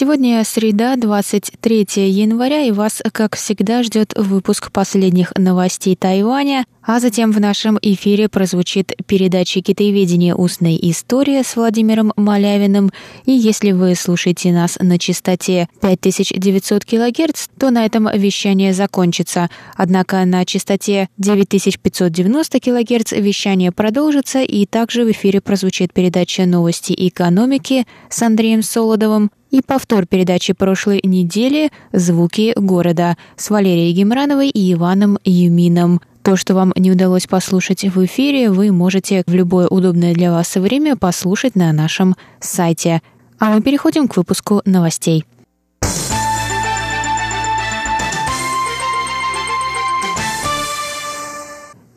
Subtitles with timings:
[0.00, 7.32] Сегодня среда, 23 января, и вас, как всегда, ждет выпуск последних новостей Тайваня, а затем
[7.32, 10.34] в нашем эфире прозвучит передача «Китаеведение.
[10.34, 12.90] Устная история» с Владимиром Малявиным.
[13.26, 19.50] И если вы слушаете нас на частоте 5900 кГц, то на этом вещание закончится.
[19.76, 27.86] Однако на частоте 9590 кГц вещание продолжится, и также в эфире прозвучит передача «Новости экономики»
[28.08, 35.18] с Андреем Солодовым, и повтор передачи прошлой недели «Звуки города» с Валерией Гемрановой и Иваном
[35.24, 36.00] Юмином.
[36.22, 40.54] То, что вам не удалось послушать в эфире, вы можете в любое удобное для вас
[40.56, 43.00] время послушать на нашем сайте.
[43.38, 45.24] А мы переходим к выпуску новостей.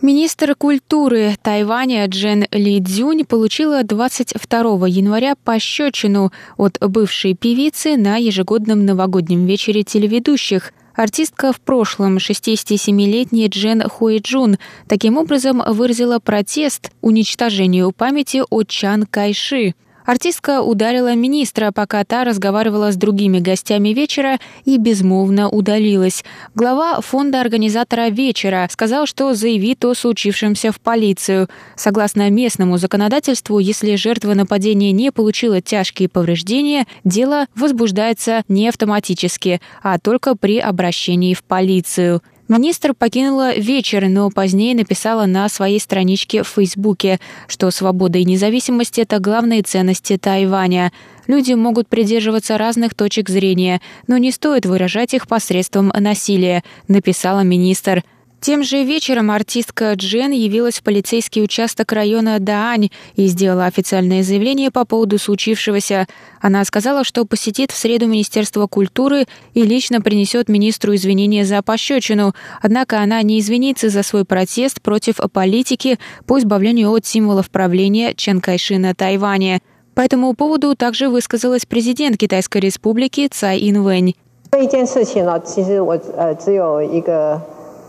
[0.02, 8.84] Министр культуры Тайваня Джен Ли Цзюнь получила 22 января пощечину от бывшей певицы на ежегодном
[8.84, 10.74] новогоднем вечере телеведущих.
[10.96, 19.76] Артистка в прошлом, 67-летняя Джен Хуэджун, таким образом выразила протест уничтожению памяти о Чан Кайши–
[20.06, 26.24] Артистка ударила министра, пока та разговаривала с другими гостями вечера и безмолвно удалилась.
[26.56, 31.48] Глава фонда организатора вечера сказал, что заявит о случившемся в полицию.
[31.76, 40.00] Согласно местному законодательству, если жертва нападения не получила тяжкие повреждения, дело возбуждается не автоматически, а
[40.00, 42.22] только при обращении в полицию.
[42.52, 49.00] Министр покинула вечер, но позднее написала на своей страничке в Фейсбуке, что свобода и независимость–
[49.00, 50.92] это главные ценности Тайваня.
[51.28, 58.04] Люди могут придерживаться разных точек зрения, но не стоит выражать их посредством насилия, написала министр.
[58.41, 64.71] Тем же вечером артистка Джен явилась в полицейский участок района Даань и сделала официальное заявление
[64.71, 66.07] по поводу случившегося.
[66.41, 72.35] Она сказала, что посетит в среду Министерство культуры и лично принесет министру извинения за пощечину.
[72.63, 78.41] Однако она не извинится за свой протест против политики по избавлению от символов правления Чен
[78.41, 79.61] Кайши на Тайване.
[79.95, 84.15] По этому поводу также высказалась президент Китайской республики Цай Инвэнь.
[84.53, 87.43] 这一件事情呢，其实我呃只有一个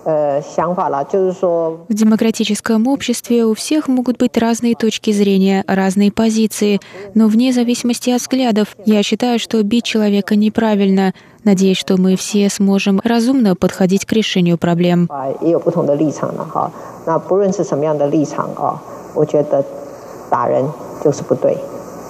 [0.05, 6.79] в демократическом обществе у всех могут быть разные точки зрения, разные позиции,
[7.13, 11.13] но вне зависимости от взглядов, я считаю, что бить человека неправильно.
[11.43, 15.09] Надеюсь, что мы все сможем разумно подходить к решению проблем.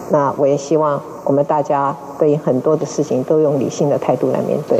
[0.10, 4.80] 那我也希望我们大家对很多的事情都用理性的态度来面对。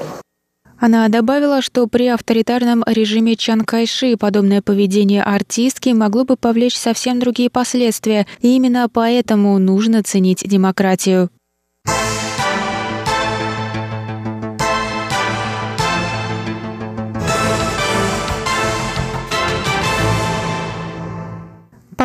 [0.83, 7.21] она добавила, что при авторитарном режиме Чан Кайши подобное поведение артистки могло бы повлечь совсем
[7.21, 11.31] другие последствия, и именно поэтому нужно ценить демократию.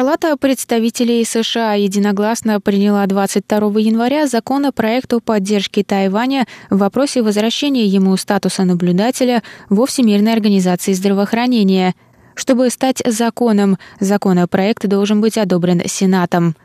[0.07, 8.15] Палата представителей США единогласно приняла 22 января законопроект о поддержке Тайваня в вопросе возвращения ему
[8.15, 11.93] статуса наблюдателя во Всемирной организации здравоохранения.
[12.35, 16.55] Чтобы стать законом, законопроект должен быть одобрен Сенатом.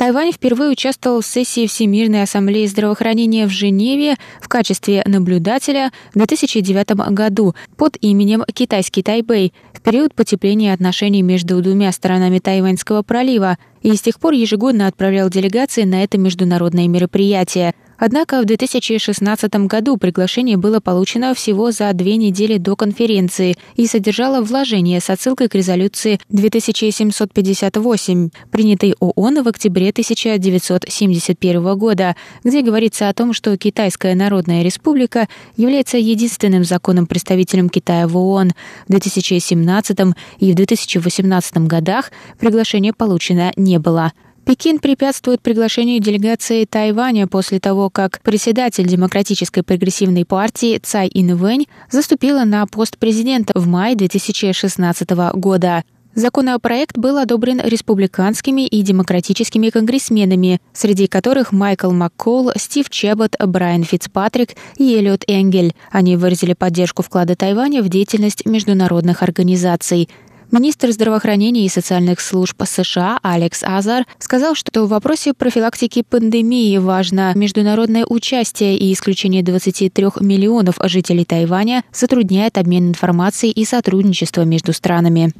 [0.00, 6.92] Тайвань впервые участвовал в сессии Всемирной ассамблеи здравоохранения в Женеве в качестве наблюдателя в 2009
[7.12, 13.94] году под именем «Китайский Тайбэй» в период потепления отношений между двумя сторонами Тайваньского пролива и
[13.94, 20.56] с тех пор ежегодно отправлял делегации на это международное мероприятие– Однако в 2016 году приглашение
[20.56, 26.18] было получено всего за две недели до конференции и содержало вложение с отсылкой к резолюции
[26.30, 35.28] 2758, принятой ООН в октябре 1971 года, где говорится о том, что Китайская Народная Республика
[35.58, 38.52] является единственным законным представителем Китая в ООН.
[38.88, 39.98] В 2017
[40.38, 44.12] и в 2018 годах приглашение получено не было.
[44.50, 52.42] Пекин препятствует приглашению делегации Тайваня после того, как председатель Демократической прогрессивной партии Цай Инвэнь заступила
[52.42, 55.84] на пост президента в мае 2016 года.
[56.16, 64.56] Законопроект был одобрен республиканскими и демократическими конгрессменами, среди которых Майкл Маккол, Стив Чебот, Брайан Фицпатрик
[64.76, 65.76] и Эллиот Энгель.
[65.92, 70.08] Они выразили поддержку вклада Тайваня в деятельность международных организаций.
[70.52, 77.32] Министр здравоохранения и социальных служб США Алекс Азар сказал, что в вопросе профилактики пандемии важно
[77.36, 85.32] международное участие и исключение 23 миллионов жителей Тайваня затрудняет обмен информацией и сотрудничество между странами.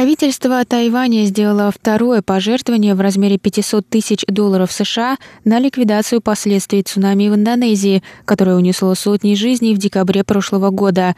[0.00, 7.28] Правительство Тайваня сделало второе пожертвование в размере 500 тысяч долларов США на ликвидацию последствий цунами
[7.28, 11.16] в Индонезии, которое унесло сотни жизней в декабре прошлого года.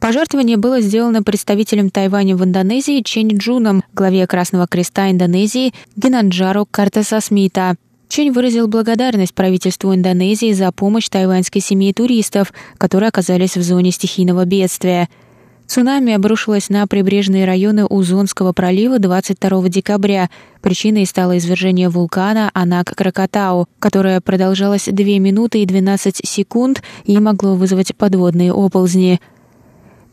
[0.00, 7.20] Пожертвование было сделано представителем Тайваня в Индонезии Чен Джуном, главе Красного Креста Индонезии Генанджару Картеса
[7.20, 7.76] Смита.
[8.08, 14.44] Чень выразил благодарность правительству Индонезии за помощь тайваньской семье туристов, которые оказались в зоне стихийного
[14.44, 15.08] бедствия–
[15.66, 20.28] Цунами обрушилось на прибрежные районы Узонского пролива 22 декабря.
[20.60, 27.96] Причиной стало извержение вулкана Анак-Кракатау, которое продолжалось 2 минуты и 12 секунд и могло вызвать
[27.96, 29.20] подводные оползни.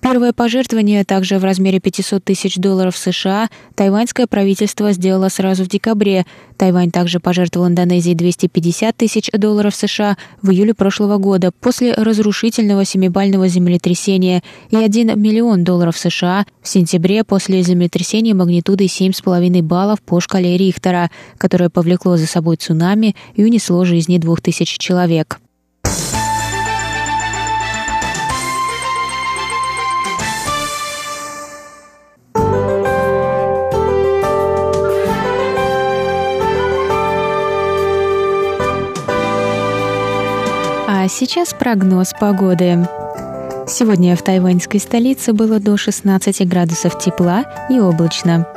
[0.02, 6.26] Первое пожертвование, также в размере 500 тысяч долларов США, тайваньское правительство сделало сразу в декабре.
[6.58, 13.50] Тайвань также пожертвовал Индонезии 250 тысяч долларов США в июле прошлого года после разрушительного семибального
[13.50, 14.42] землетрясения
[14.72, 21.12] и 1 миллион долларов США в сентябре после землетрясения магнитудой 7,5 баллов по шкале Рихтера,
[21.38, 25.40] которое повлекло за собой цунами и унесло жизни 2000 человек.
[41.10, 42.88] Сейчас прогноз погоды.
[43.68, 48.48] Сегодня в тайваньской столице было до 16 градусов тепла и облачно.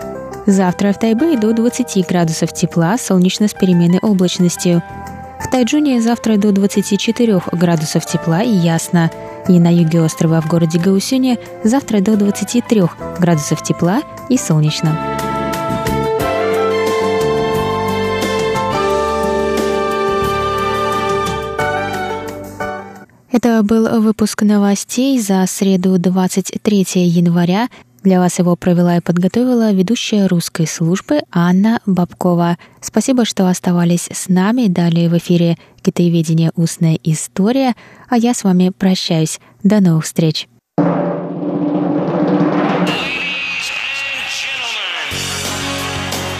[0.46, 4.82] Завтра в Тайбэе до 20 градусов тепла, солнечно с переменной облачностью.
[5.40, 9.10] В Тайджуне завтра до 24 градусов тепла и ясно.
[9.48, 12.82] И на юге острова в городе Гаусюне завтра до 23
[13.18, 15.31] градусов тепла и солнечно.
[23.32, 27.68] Это был выпуск новостей за среду 23 января.
[28.02, 32.58] Для вас его провела и подготовила ведущая русской службы Анна Бабкова.
[32.82, 34.66] Спасибо, что оставались с нами.
[34.66, 36.50] Далее в эфире «Китаеведение.
[36.56, 37.74] Устная история».
[38.10, 39.40] А я с вами прощаюсь.
[39.62, 40.46] До новых встреч.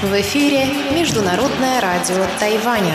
[0.02, 2.92] В эфире Международное радио Тайваня.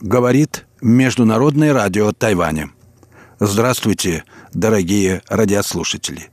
[0.00, 2.70] Говорит Международное радио Тайваня.
[3.38, 6.30] Здравствуйте, дорогие радиослушатели.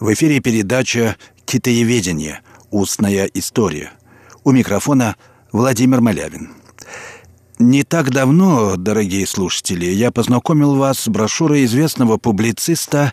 [0.00, 2.40] В эфире передача «Китаеведение.
[2.74, 3.92] Устная история».
[4.42, 5.14] У микрофона
[5.52, 6.50] Владимир Малявин.
[7.60, 13.12] Не так давно, дорогие слушатели, я познакомил вас с брошюрой известного публициста,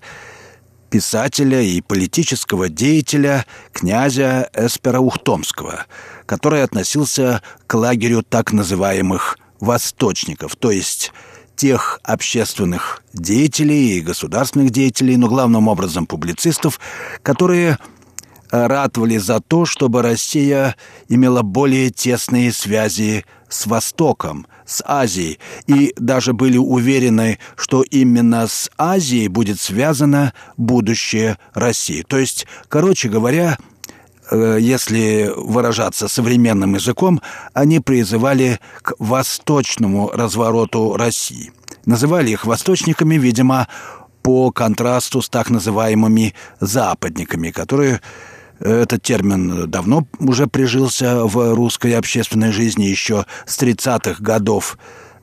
[0.90, 5.86] писателя и политического деятеля князя Эспера Ухтомского,
[6.26, 11.14] который относился к лагерю так называемых восточников, то есть
[11.56, 16.80] тех общественных деятелей и государственных деятелей, но главным образом публицистов,
[17.22, 17.78] которые
[18.52, 20.76] ратовали за то, чтобы Россия
[21.10, 28.70] имела более тесные связи с Востоком, с Азией, и даже были уверены, что именно с
[28.78, 32.04] Азией будет связано будущее России.
[32.04, 33.58] То есть, короче говоря,
[34.32, 37.22] Э, если выражаться современным языком,
[37.54, 41.52] они призывали к восточному развороту России.
[41.86, 43.68] Называли их восточниками, видимо,
[44.24, 48.02] по контрасту с так называемыми западниками, которые
[48.62, 54.78] этот термин давно уже прижился в русской общественной жизни еще с 30-х годов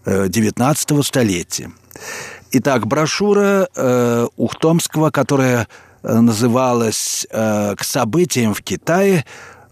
[0.04, 1.70] XIX э, столетия.
[2.50, 5.68] Итак, брошюра э, Ухтомского, которая
[6.02, 9.24] Э, называлась э, «К событиям в Китае»,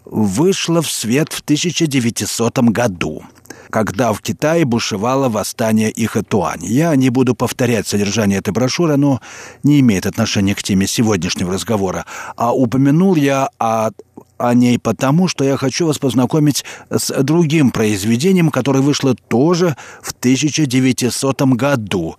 [0.04, 3.24] вышла в свет в 1900 году
[3.70, 6.64] когда в Китае бушевало восстание Ихэтуань.
[6.64, 9.20] Я не буду повторять содержание этой брошюры, оно
[9.62, 12.06] не имеет отношения к теме сегодняшнего разговора.
[12.36, 13.90] А упомянул я о
[14.38, 20.12] о ней потому, что я хочу вас познакомить с другим произведением, которое вышло тоже в
[20.12, 22.16] 1900 году.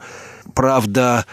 [0.56, 1.25] Правда,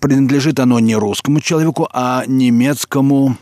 [0.00, 3.36] принадлежит оно не русскому человеку, а немецкому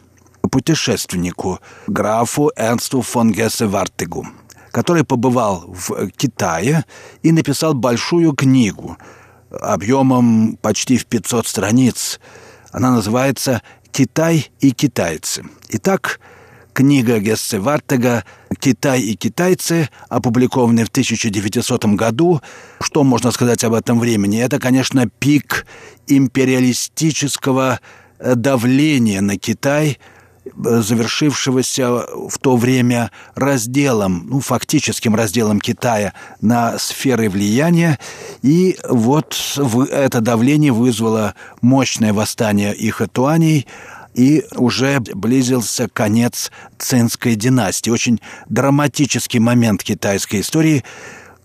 [0.51, 4.27] путешественнику, графу Эрнсту фон Гессе-Вартегу,
[4.73, 6.85] который побывал в Китае
[7.23, 8.97] и написал большую книгу
[9.51, 12.19] объемом почти в 500 страниц.
[12.73, 15.45] Она называется «Китай и китайцы».
[15.69, 16.21] Итак,
[16.73, 18.25] книга Гессе Вартега
[18.59, 22.41] «Китай и китайцы», опубликованная в 1900 году.
[22.81, 24.41] Что можно сказать об этом времени?
[24.41, 25.67] Это, конечно, пик
[26.07, 27.81] империалистического
[28.19, 30.12] э, давления на Китай, э,
[30.57, 37.99] завершившегося в то время разделом, ну, фактическим разделом Китая на сферы влияния.
[38.43, 39.37] И вот
[39.91, 43.67] это давление вызвало мощное восстание ихэтуаней,
[44.15, 47.91] и уже близился конец Цинской династии.
[47.91, 50.85] Очень драматический момент китайской истории,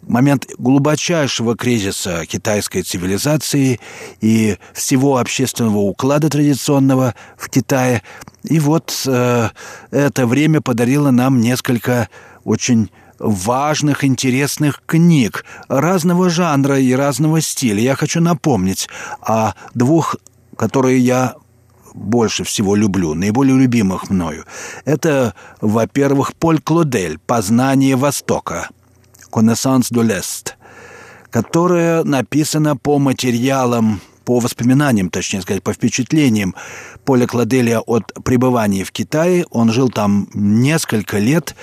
[0.07, 3.79] момент глубочайшего кризиса китайской цивилизации
[4.21, 8.03] и всего общественного уклада традиционного в Китае.
[8.43, 9.49] И вот э,
[9.91, 12.09] это время подарило нам несколько
[12.43, 17.81] очень важных, интересных книг разного жанра и разного стиля.
[17.81, 18.87] Я хочу напомнить
[19.21, 20.15] о двух,
[20.55, 21.35] которые я
[21.97, 24.45] больше всего люблю, наиболее любимых мною,
[24.85, 28.69] это, во-первых, Поль Клодель «Познание Востока»
[29.31, 30.53] «Connaissance de l'Est»,
[31.29, 36.53] которая написана по материалам по воспоминаниям, точнее сказать, по впечатлениям
[37.05, 39.45] Поля Кладелия от пребывания в Китае.
[39.51, 41.55] Он жил там несколько лет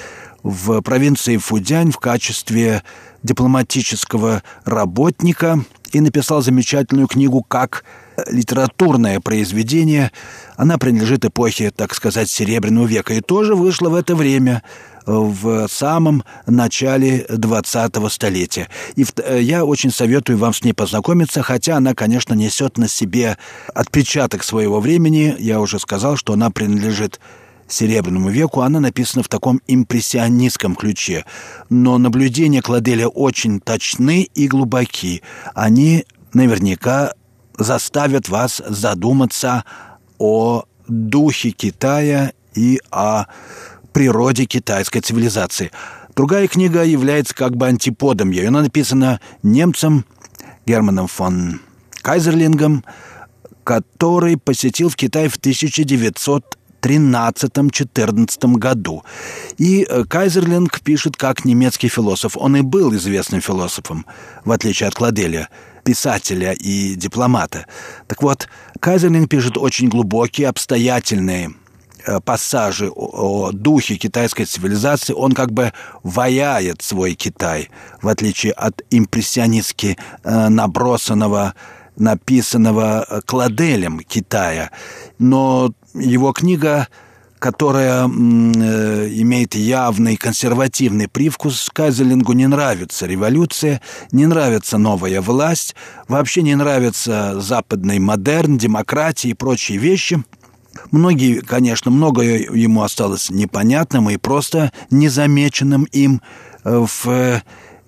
[0.43, 2.83] в провинции Фудянь в качестве
[3.23, 7.85] дипломатического работника и написал замечательную книгу «Как
[8.29, 10.13] литературное произведение.
[10.57, 14.63] Она принадлежит эпохе, так сказать, Серебряного века и тоже вышла в это время
[15.07, 18.69] в самом начале 20-го столетия.
[18.97, 23.37] И э, я очень советую вам с ней познакомиться, хотя она, конечно, несет на себе
[23.75, 25.35] отпечаток своего времени.
[25.39, 27.21] Я уже сказал, что она принадлежит
[27.67, 31.25] Серебряному веку, она написана в таком импрессионистском ключе.
[31.71, 35.23] Но наблюдения Кладеля очень точны и глубоки.
[35.55, 37.13] Они наверняка
[37.57, 39.65] заставят вас задуматься
[40.19, 43.27] о духе Китая и о
[43.95, 45.71] природе китайской цивилизации.
[46.15, 48.49] Другая книга является как бы антиподом ее.
[48.49, 50.05] Она написана немцем
[50.67, 51.61] Германом фон
[52.03, 52.85] Кайзерлингом,
[53.63, 59.05] который посетил в Китай в 1900 13-14 году.
[59.57, 62.37] И э, Кайзерлинг пишет как немецкий философ.
[62.37, 64.05] Он и был известным философом,
[64.45, 65.49] в отличие от Кладеля,
[65.83, 67.65] писателя и дипломата.
[68.07, 68.49] Так вот,
[68.81, 71.55] Кайзерлинг пишет очень глубокие, обстоятельные
[72.25, 77.71] пассажи о, духе китайской цивилизации, он как бы ваяет свой Китай,
[78.03, 81.55] в отличие от импрессионистски э, набросанного
[81.97, 84.71] написанного э, Кладелем Китая.
[85.19, 86.89] Но его книга,
[87.39, 93.81] которая э, имеет явный консервативный привкус, Кайзелингу не нравится революция,
[94.13, 95.75] не нравится новая власть,
[96.09, 100.23] вообще не нравится западный модерн, демократия и прочие вещи–
[100.91, 106.21] Многие, конечно, многое ему осталось непонятным и просто незамеченным им
[106.65, 107.43] э, в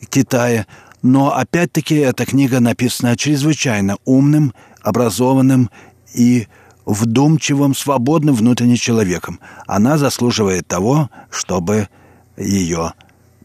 [0.09, 0.67] Китае.
[1.03, 5.71] Но опять-таки эта книга написана чрезвычайно умным, образованным
[6.15, 6.49] и
[6.85, 9.41] вдумчивым, свободным внутренним человеком.
[9.67, 11.89] Она заслуживает того, чтобы
[12.37, 12.93] ее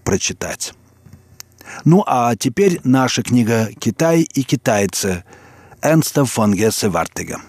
[0.03, 0.73] прочитать.
[1.85, 5.23] Ну а теперь наша книга «Китай и китайцы»
[5.81, 7.41] Энста фон Гессе Вартега.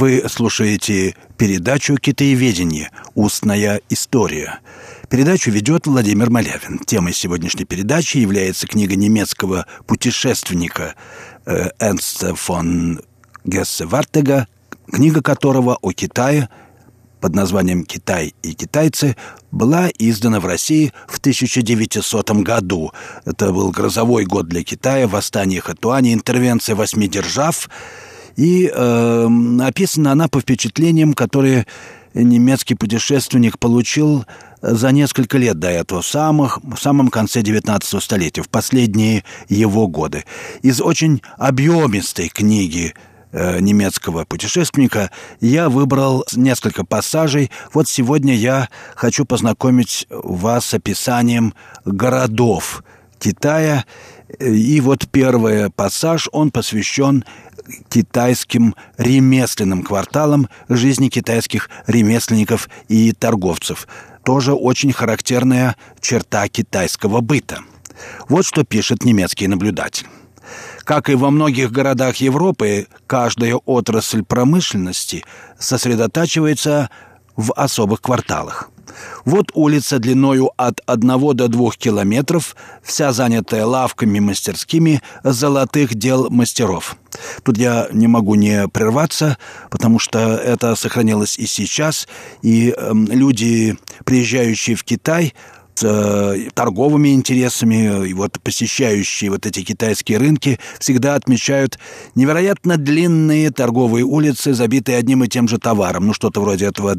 [0.00, 2.92] Вы слушаете передачу «Китаеведение.
[3.16, 4.60] Устная история».
[5.10, 6.78] Передачу ведет Владимир Малявин.
[6.86, 10.94] Темой сегодняшней передачи является книга немецкого путешественника
[11.46, 13.00] Энста фон
[13.44, 14.46] Гессе Вартега,
[14.88, 16.48] книга которого о Китае
[17.20, 19.16] под названием «Китай и китайцы»
[19.50, 22.92] была издана в России в 1900 году.
[23.24, 27.68] Это был грозовой год для Китая, восстание Хатуани, интервенция восьми держав.
[28.38, 29.28] И э,
[29.60, 31.66] описана она по впечатлениям, которые
[32.14, 34.24] немецкий путешественник получил
[34.62, 40.24] за несколько лет до этого, самых, в самом конце XIX столетия, в последние его годы.
[40.62, 42.94] Из очень объемистой книги
[43.30, 47.50] Э, немецкого путешественника, я выбрал несколько пассажей.
[47.74, 51.52] Вот сегодня я хочу познакомить вас с описанием
[51.84, 52.82] городов
[53.18, 53.84] Китая.
[54.40, 57.22] И вот первый пассаж, он посвящен
[57.88, 63.86] китайским ремесленным кварталам жизни китайских ремесленников и торговцев.
[64.24, 67.60] Тоже очень характерная черта китайского быта.
[68.28, 70.06] Вот что пишет немецкий наблюдатель.
[70.84, 75.24] Как и во многих городах Европы, каждая отрасль промышленности
[75.58, 76.90] сосредотачивается
[77.36, 78.70] в особых кварталах.
[79.24, 86.96] Вот улица длиною от одного до двух километров, вся занятая лавками мастерскими золотых дел мастеров.
[87.42, 89.38] Тут я не могу не прерваться,
[89.70, 92.08] потому что это сохранилось и сейчас,
[92.42, 95.34] и э, люди, приезжающие в Китай,
[95.78, 101.78] с э, торговыми интересами, и вот посещающие вот эти китайские рынки всегда отмечают
[102.14, 106.08] невероятно длинные торговые улицы, забитые одним и тем же товаром.
[106.08, 106.96] Ну, что-то вроде этого.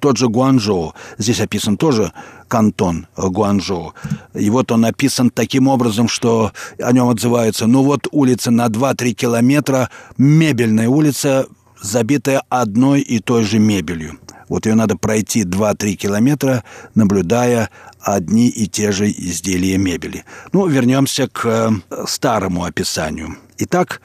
[0.00, 0.94] Тот же Гуанчжоу.
[1.18, 2.12] Здесь описан тоже
[2.48, 3.94] кантон Гуанчжоу.
[4.34, 7.66] И вот он описан таким образом, что о нем отзываются.
[7.66, 11.46] Ну, вот улица на 2-3 километра, мебельная улица,
[11.80, 14.18] забитая одной и той же мебелью.
[14.48, 17.70] Вот ее надо пройти 2-3 километра, наблюдая
[18.00, 20.24] одни и те же изделия мебели.
[20.52, 23.36] Ну, вернемся к э, старому описанию.
[23.58, 24.00] Итак,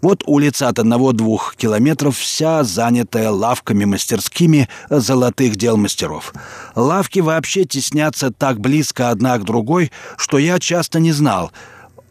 [0.00, 6.34] вот улица от одного-двух километров, вся занятая лавками-мастерскими золотых дел мастеров.
[6.74, 11.52] Лавки вообще теснятся так близко одна к другой, что я часто не знал,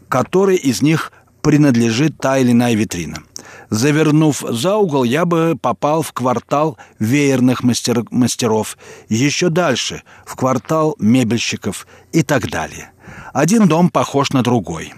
[0.07, 3.23] который из них принадлежит та или иная витрина.
[3.71, 10.95] Завернув за угол, я бы попал в квартал веерных мастер мастеров, еще дальше— в квартал
[10.99, 12.91] мебельщиков и так далее.
[13.33, 14.93] Один дом похож на другой.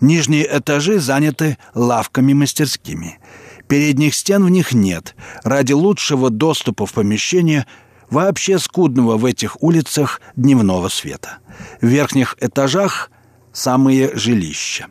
[0.00, 3.20] Нижние этажи заняты лавками-мастерскими.
[3.68, 5.14] Передних стен в них нет.
[5.44, 7.64] Ради лучшего доступа в помещение
[8.10, 11.38] вообще скудного в этих улицах дневного света.
[11.80, 13.12] В верхних этажах
[13.56, 14.86] самые жилища.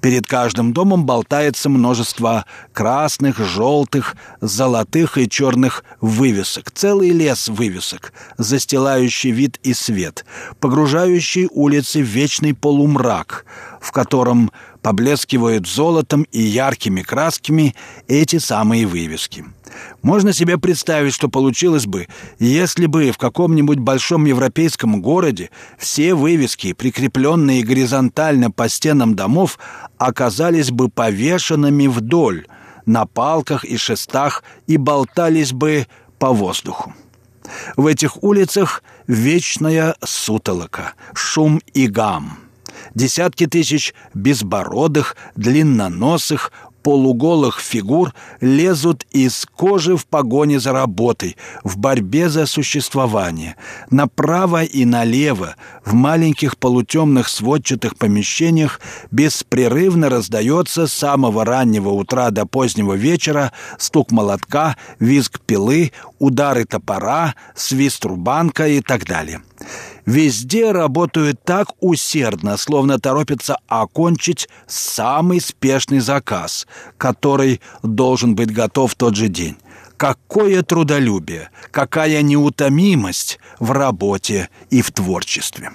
[0.00, 6.70] Перед каждым домом болтается множество красных, желтых, золотых и черных вывесок.
[6.70, 10.26] Целый лес вывесок, застилающий вид и свет,
[10.58, 13.46] погружающий улицы в вечный полумрак,
[13.80, 14.50] в котором
[14.82, 17.74] поблескивают золотом и яркими красками
[18.08, 19.44] эти самые вывески.
[20.02, 26.72] Можно себе представить, что получилось бы, если бы в каком-нибудь большом европейском городе все вывески,
[26.72, 29.58] прикрепленные горизонтально по стенам домов,
[29.98, 32.46] оказались бы повешенными вдоль,
[32.86, 35.86] на палках и шестах и болтались бы
[36.18, 36.94] по воздуху.
[37.76, 42.38] В этих улицах вечная сутолока, шум и гам–
[42.94, 52.28] Десятки тысяч безбородых, длинноносых, полуголых фигур лезут из кожи в погоне за работой, в борьбе
[52.28, 53.56] за существование.
[53.90, 62.46] Направо и налево, в маленьких полутемных сводчатых помещениях беспрерывно раздается с самого раннего утра до
[62.46, 69.42] позднего вечера стук молотка, визг пилы, удары топора, свист рубанка и так далее.
[70.10, 76.66] Везде работают так усердно, словно торопятся окончить самый спешный заказ,
[76.98, 79.56] который должен быть готов в тот же день.
[79.96, 85.70] Какое трудолюбие, какая неутомимость в работе и в творчестве.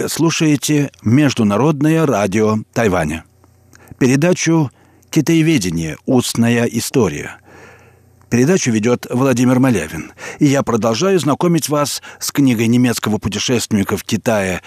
[0.00, 3.24] Вы слушаете Международное радио Тайваня.
[3.98, 4.70] Передачу
[5.10, 5.98] «Китаеведение.
[6.06, 7.36] Устная история».
[8.30, 10.12] Передачу ведет Владимир Малявин.
[10.38, 14.62] И я продолжаю знакомить вас с книгой немецкого путешественника в Китае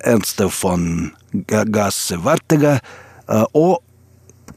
[0.00, 2.82] Эрнста фон Гассе Вартега
[3.28, 3.78] э, о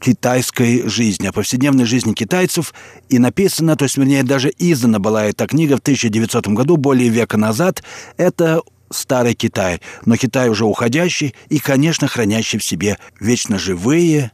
[0.00, 2.74] китайской жизни, о повседневной жизни китайцев.
[3.08, 7.36] И написано, то есть, вернее, даже издана была эта книга в 1900 году, более века
[7.36, 7.84] назад.
[8.16, 14.32] Это старый Китай, но Китай уже уходящий и, конечно, хранящий в себе вечно живые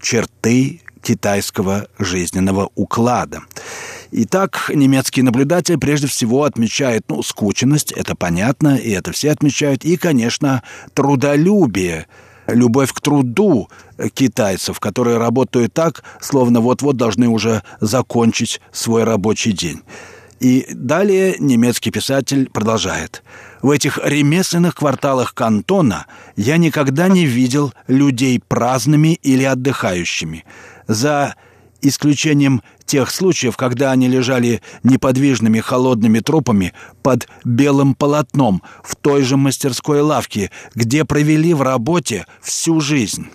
[0.00, 3.40] черты китайского жизненного уклада.
[4.12, 9.96] Итак, немецкий наблюдатель прежде всего отмечает, ну, скученность, это понятно, и это все отмечают, и,
[9.96, 10.62] конечно,
[10.94, 12.06] трудолюбие,
[12.46, 13.70] любовь к труду
[14.14, 19.80] китайцев, которые работают так, словно вот-вот должны уже закончить свой рабочий день.
[20.40, 23.22] И далее немецкий писатель продолжает.
[23.62, 30.44] В этих ремесленных кварталах кантона я никогда не видел людей праздными или отдыхающими.
[30.88, 31.36] За
[31.80, 39.36] исключением тех случаев, когда они лежали неподвижными холодными трупами под белым полотном в той же
[39.36, 43.28] мастерской лавке, где провели в работе всю жизнь.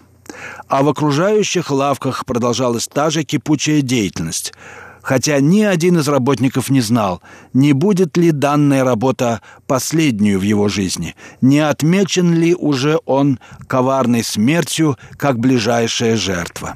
[0.68, 4.54] А в окружающих лавках продолжалась та же кипучая деятельность–
[5.08, 7.22] хотя ни один из работников не знал,
[7.54, 14.22] не будет ли данная работа последнюю в его жизни, не отмечен ли уже он коварной
[14.22, 16.76] смертью как ближайшая жертва.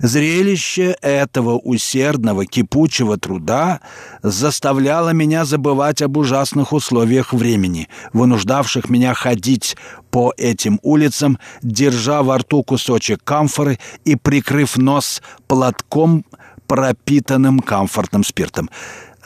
[0.00, 3.80] Зрелище этого усердного, кипучего труда
[4.22, 9.78] заставляло меня забывать об ужасных условиях времени, вынуждавших меня ходить
[10.10, 16.26] по этим улицам, держа во рту кусочек камфоры и прикрыв нос платком
[16.70, 18.70] пропитанным комфортным спиртом.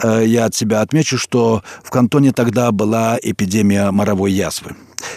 [0.03, 4.71] Э, я от себя отмечу, что в кантоне тогда была эпидемия моровой язвы.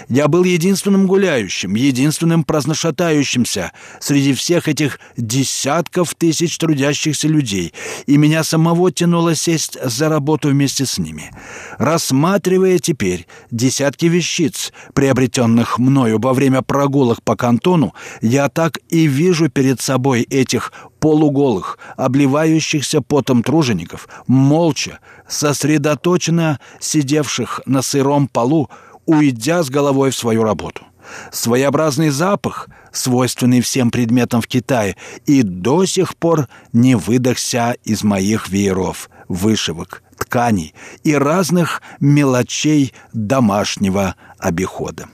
[0.10, 7.74] Я был единственным гуляющим, единственным праздношатающимся среди всех этих десятков тысяч трудящихся людей,
[8.06, 11.32] и меня самого тянуло сесть за работу вместе с ними.
[11.78, 19.50] Рассматривая теперь десятки вещиц, приобретенных мною во время прогулок по кантону, я так и вижу
[19.50, 28.70] перед собой этих полуголых, обливающихся потом тружеников, молча, сосредоточенно сидевших на сыром полу,
[29.08, 30.84] уйдя с головой в свою работу.
[31.32, 38.50] Своеобразный запах, свойственный всем предметам в Китае, и до сих пор не выдохся из моих
[38.50, 45.08] вееров, вышивок, тканей и разных мелочей домашнего обихода.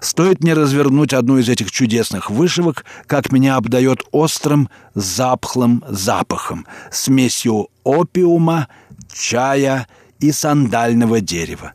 [0.00, 7.68] Стоит мне развернуть одну из этих чудесных вышивок, как меня обдает острым запхлым запахом, смесью
[7.84, 8.68] опиума,
[9.12, 9.86] чая
[10.20, 11.72] и сандального дерева.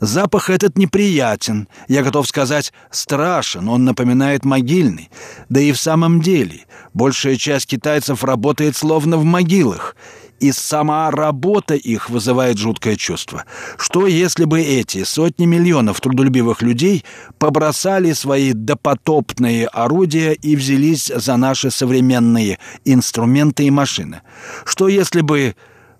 [0.00, 5.10] Запах этот неприятен, я готов сказать, страшен, он напоминает могильный.
[5.48, 9.96] Да и в самом деле, большая часть китайцев работает словно в могилах,
[10.40, 13.44] и сама работа их вызывает жуткое чувство.
[13.78, 17.04] Что если бы эти сотни миллионов трудолюбивых людей
[17.38, 24.20] побросали свои допотопные орудия и взялись за наши современные инструменты и машины?
[24.64, 25.54] Что если бы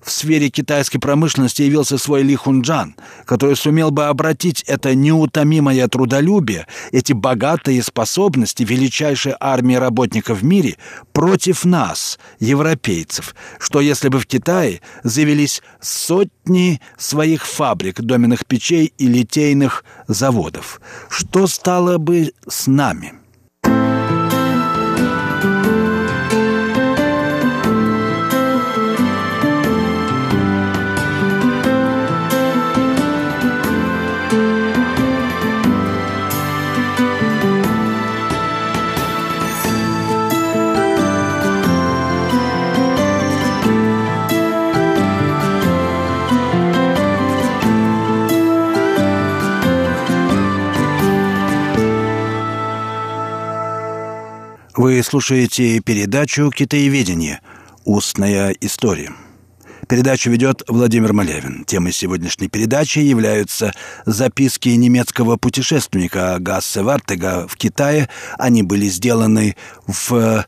[0.07, 6.69] в сфере китайской промышленности явился свой Ли Хунджан, который сумел бы обратить это неутомимое трудолюбие,
[6.92, 10.77] эти богатые способности величайшей армии работников в мире
[11.12, 19.09] против нас, европейцев, что если бы в Китае завелись сотни своих фабрик, доменных печей и
[19.09, 23.26] литейных заводов, что стало бы с нами?»
[54.77, 57.41] Вы слушаете передачу «Китаеведение.
[57.87, 59.11] Устная история».
[59.89, 61.65] Передачу ведет Владимир Малявин.
[61.65, 63.73] Темой сегодняшней передачи являются
[64.05, 68.11] записки немецкого путешественника Гассе Вартега в Китае.
[68.37, 70.45] Они были сделаны в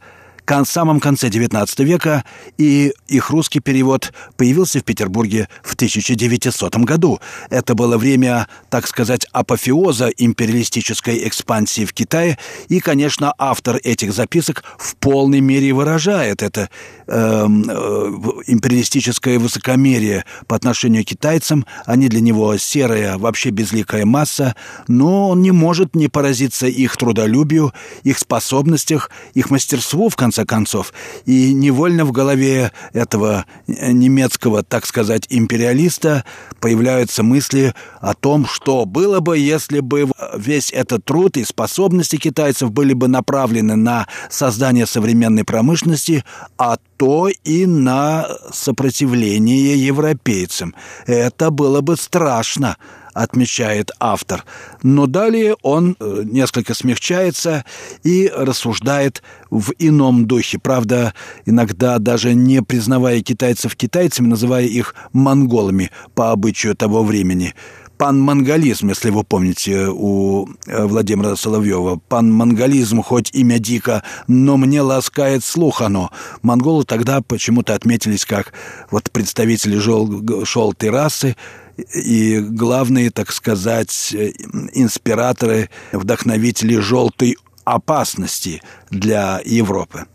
[0.65, 2.25] самом конце XIX века,
[2.57, 7.21] и их русский перевод появился в Петербурге в 1900 году.
[7.51, 14.65] Это было время, так сказать, апофеоза империалистической экспансии в Китае, и, конечно, автор этих записок
[14.79, 16.71] в полной мере выражает это
[17.07, 18.11] эм, э,
[18.47, 21.67] империалистическое высокомерие по отношению к китайцам.
[21.85, 24.55] Они для него серая, вообще безликая масса,
[24.87, 30.59] но он не может не поразиться их трудолюбию, их способностях, их мастерству, в конце конце
[30.59, 30.93] концов.
[31.25, 36.25] И невольно в голове этого немецкого, так сказать, империалиста
[36.61, 42.71] появляются мысли о том, что было бы, если бы весь этот труд и способности китайцев
[42.71, 46.25] были бы направлены на создание современной промышленности,
[46.59, 50.75] а то и на сопротивление европейцам.
[51.07, 52.77] Это было бы страшно
[53.19, 54.45] отмечает автор.
[54.83, 57.65] Но далее он э, несколько смягчается
[58.05, 60.59] и рассуждает в ином духе.
[60.59, 67.55] Правда, иногда даже не признавая китайцев китайцами, называя их монголами по обычаю того времени
[67.99, 72.01] пан-монголизм, если вы помните, у э, Владимира Соловьева.
[72.09, 76.11] Пан-монголизм, хоть имя дико, но мне ласкает слух оно.
[76.43, 78.53] Монголы тогда почему-то отметились как
[78.93, 80.23] вот представители жел-
[80.89, 81.37] расы,
[81.95, 84.15] и главные, так сказать,
[84.73, 90.07] инспираторы, вдохновители желтой опасности для Европы.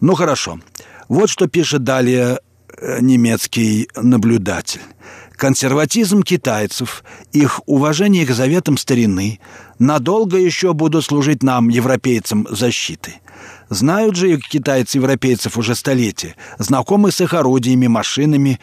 [0.00, 0.60] Ну хорошо.
[1.08, 2.38] Вот что пишет далее
[2.76, 4.80] э, немецкий наблюдатель.
[5.36, 7.02] Консерватизм китайцев,
[7.32, 9.40] их уважение к заветам старины
[9.78, 13.22] надолго еще будут служить нам, европейцам, защитой.
[13.70, 18.60] Знают же китайцы европейцев уже столетия, знакомы с их орудиями, машинами,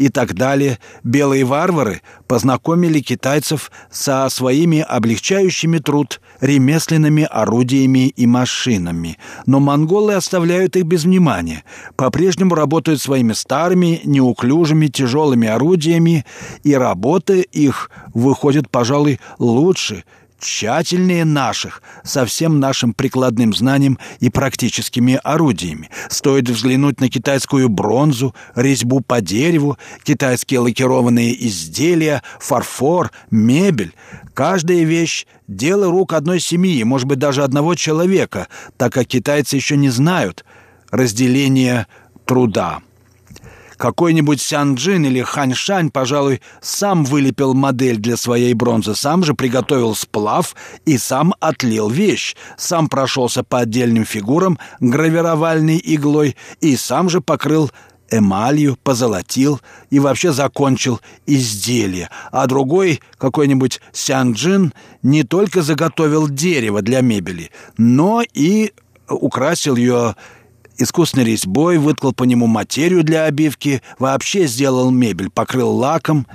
[0.00, 9.18] и так далее, белые варвары познакомили китайцев со своими облегчающими труд ремесленными орудиями и машинами.
[9.44, 11.64] Но монголы оставляют их без внимания,
[11.96, 16.24] по-прежнему работают своими старыми, неуклюжими, тяжелыми орудиями,
[16.64, 20.04] и работа их выходит, пожалуй, лучше–
[20.40, 25.90] тщательнее наших, со всем нашим прикладным знанием и практическими орудиями.
[26.08, 33.94] Стоит взглянуть на китайскую бронзу, резьбу по дереву, китайские лакированные изделия, фарфор, мебель.
[34.34, 39.76] Каждая вещь– дело рук одной семьи, может быть, даже одного человека, так как китайцы еще
[39.76, 40.44] не знают
[40.90, 41.86] разделения
[42.24, 42.80] труда.
[43.80, 50.54] Какой-нибудь Сянджин или Ханьшань, пожалуй, сам вылепил модель для своей бронзы, сам же приготовил сплав
[50.84, 57.70] и сам отлил вещь, сам прошелся по отдельным фигурам гравировальной иглой и сам же покрыл
[58.10, 62.10] эмалью, позолотил и вообще закончил изделие.
[62.32, 68.74] А другой, какой-нибудь Сянджин, не только заготовил дерево для мебели, но и
[69.08, 70.16] украсил ее
[70.80, 76.26] искусной резьбой, выткал по нему материю для обивки, вообще сделал мебель, покрыл лаком.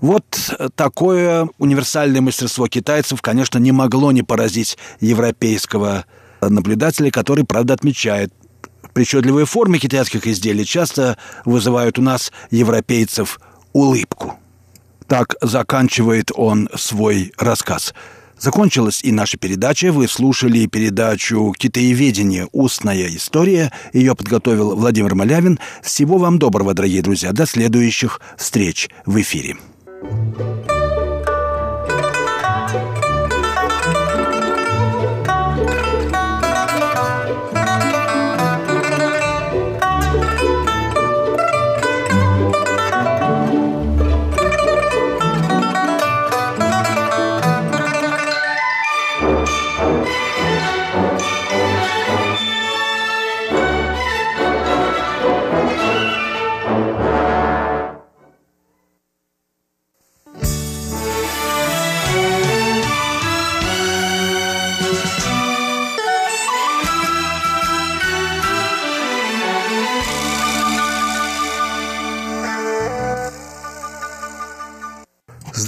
[0.00, 0.24] Вот
[0.74, 6.04] такое универсальное мастерство китайцев, конечно, не могло не поразить европейского
[6.40, 8.32] наблюдателя, который, правда, отмечает,
[8.92, 13.40] причудливые формы китайских изделий часто вызывают у нас, европейцев,
[13.72, 14.38] улыбку.
[15.06, 17.94] Так заканчивает он свой рассказ–
[18.38, 19.92] Закончилась и наша передача.
[19.92, 22.48] Вы слушали передачу «Китаеведение.
[22.52, 23.72] Устная история».
[23.92, 25.58] Ее подготовил Владимир Малявин.
[25.82, 27.32] Всего вам доброго, дорогие друзья.
[27.32, 29.56] До следующих встреч в эфире.
[30.00, 30.67] thank you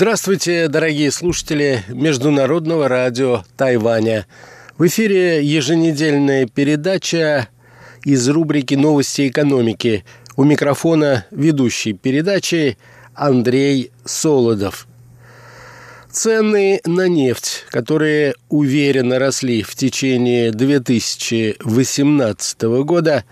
[0.01, 4.27] Здравствуйте, дорогие слушатели Международного радио Тайваня.
[4.79, 7.51] В эфире еженедельная передача
[8.03, 10.07] из рубрики «Новости экономики».
[10.37, 12.79] У микрофона ведущий передачи
[13.15, 14.89] Андрей Солодов.
[16.11, 23.27] Цены на нефть, которые уверенно росли в течение 2018 года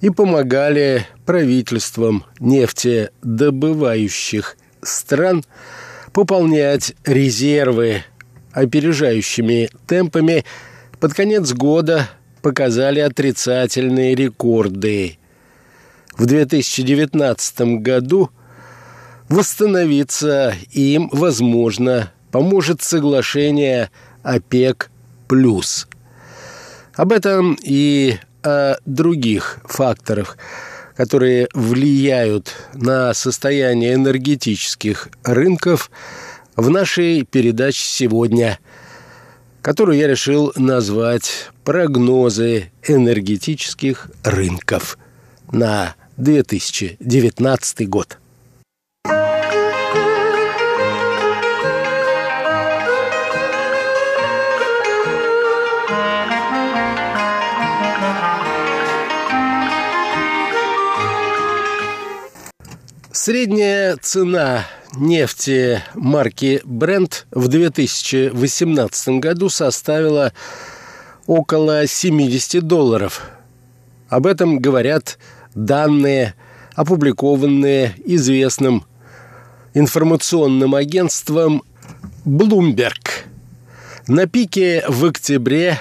[0.00, 5.44] и помогали правительствам нефтедобывающих стран–
[6.12, 8.04] пополнять резервы
[8.52, 10.44] опережающими темпами
[10.98, 12.08] под конец года
[12.42, 15.18] показали отрицательные рекорды.
[16.16, 18.30] В 2019 году
[19.28, 23.90] восстановиться им, возможно, поможет соглашение
[24.22, 24.90] ОПЕК+.
[26.94, 30.36] Об этом и о других факторах–
[31.00, 35.90] которые влияют на состояние энергетических рынков,
[36.56, 38.58] в нашей передаче сегодня.
[39.62, 44.98] которую я решил назвать «Прогнозы энергетических рынков»
[45.50, 48.18] на 2019 год.
[63.12, 70.32] Средняя цена нефти марки Brent в 2018 году составила
[71.26, 73.22] около 70 долларов.
[74.08, 75.18] Об этом говорят
[75.56, 76.34] данные,
[76.76, 78.84] опубликованные известным
[79.74, 81.64] информационным агентством
[82.24, 83.24] Bloomberg.
[84.06, 85.80] На пике в октябре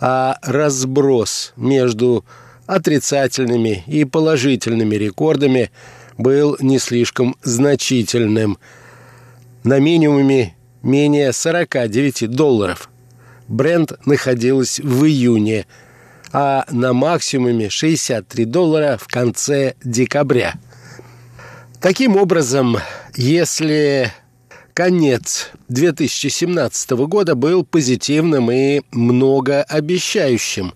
[0.00, 2.24] а разброс между
[2.66, 5.70] отрицательными и положительными рекордами
[6.18, 8.58] был не слишком значительным.
[9.64, 12.90] На минимуме менее 49 долларов.
[13.48, 15.66] Бренд находилась в июне,
[16.32, 20.54] а на максимуме 63 доллара в конце декабря.
[21.80, 22.78] Таким образом,
[23.16, 24.12] если
[24.72, 30.74] конец 2017 года был позитивным и многообещающим,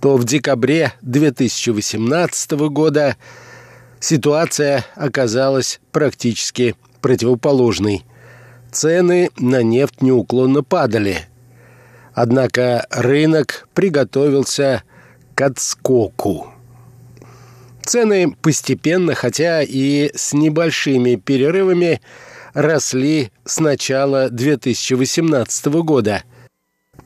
[0.00, 3.16] то в декабре 2018 года
[4.06, 8.04] ситуация оказалась практически противоположной–
[8.76, 11.26] цены на нефть неуклонно падали.
[12.12, 14.82] Однако рынок приготовился
[15.34, 16.52] к отскоку.
[17.82, 22.00] Цены постепенно, хотя и с небольшими перерывами,
[22.52, 26.22] росли с начала 2018 года.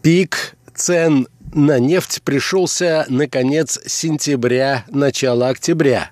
[0.03, 6.11] Пик цен на нефть пришелся на конец сентября, начало октября,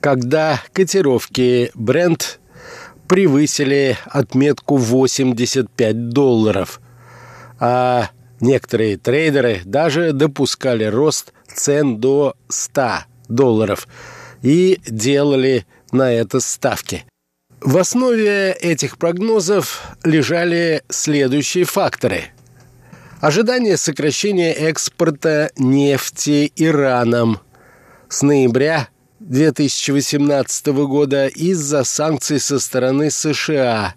[0.00, 2.38] когда котировки Brent
[3.08, 6.80] превысили отметку 85 долларов.
[7.58, 12.90] А некоторые трейдеры даже допускали рост цен до 100
[13.28, 13.88] долларов
[14.42, 17.04] и делали на это ставки.
[17.60, 22.26] В основе этих прогнозов лежали следующие факторы.
[23.20, 27.40] Ожидание сокращения экспорта нефти Ираном
[28.08, 28.88] с ноября
[29.28, 33.94] 2018 года из-за санкций со стороны США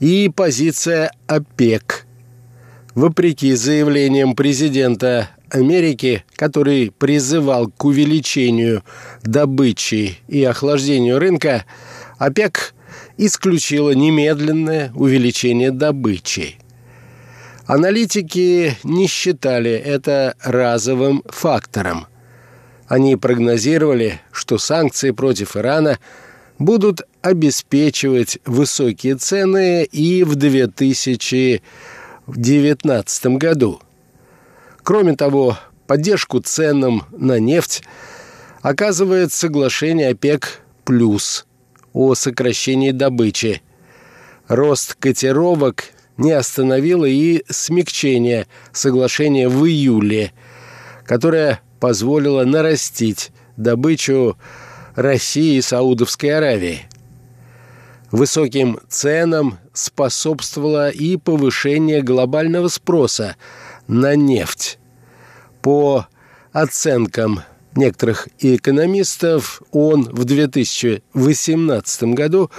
[0.00, 2.06] и позиция ОПЕК.
[2.94, 8.84] Вопреки заявлениям президента Америки, который призывал к увеличению
[9.22, 11.64] добычи и охлаждению рынка,
[12.18, 12.74] ОПЕК
[13.16, 16.56] исключила немедленное увеличение добычи.
[17.66, 22.09] Аналитики не считали это разовым фактором.
[22.90, 26.00] Они прогнозировали, что санкции против Ирана
[26.58, 33.80] будут обеспечивать высокие цены и в 2019 году.
[34.82, 37.84] Кроме того, поддержку ценам на нефть
[38.60, 41.46] оказывает соглашение ОПЕК+, плюс
[41.92, 43.62] о сокращении добычи.
[44.48, 45.84] Рост котировок
[46.16, 50.32] не остановило и смягчение соглашения в июле,
[51.06, 54.36] которое позволило нарастить добычу
[54.94, 56.86] России и Саудовской Аравии.
[58.12, 63.36] Высоким ценам способствовало и повышение глобального спроса
[63.86, 64.78] на нефть.
[65.62, 66.06] По
[66.52, 67.40] оценкам
[67.76, 72.50] некоторых экономистов, он в 2018 году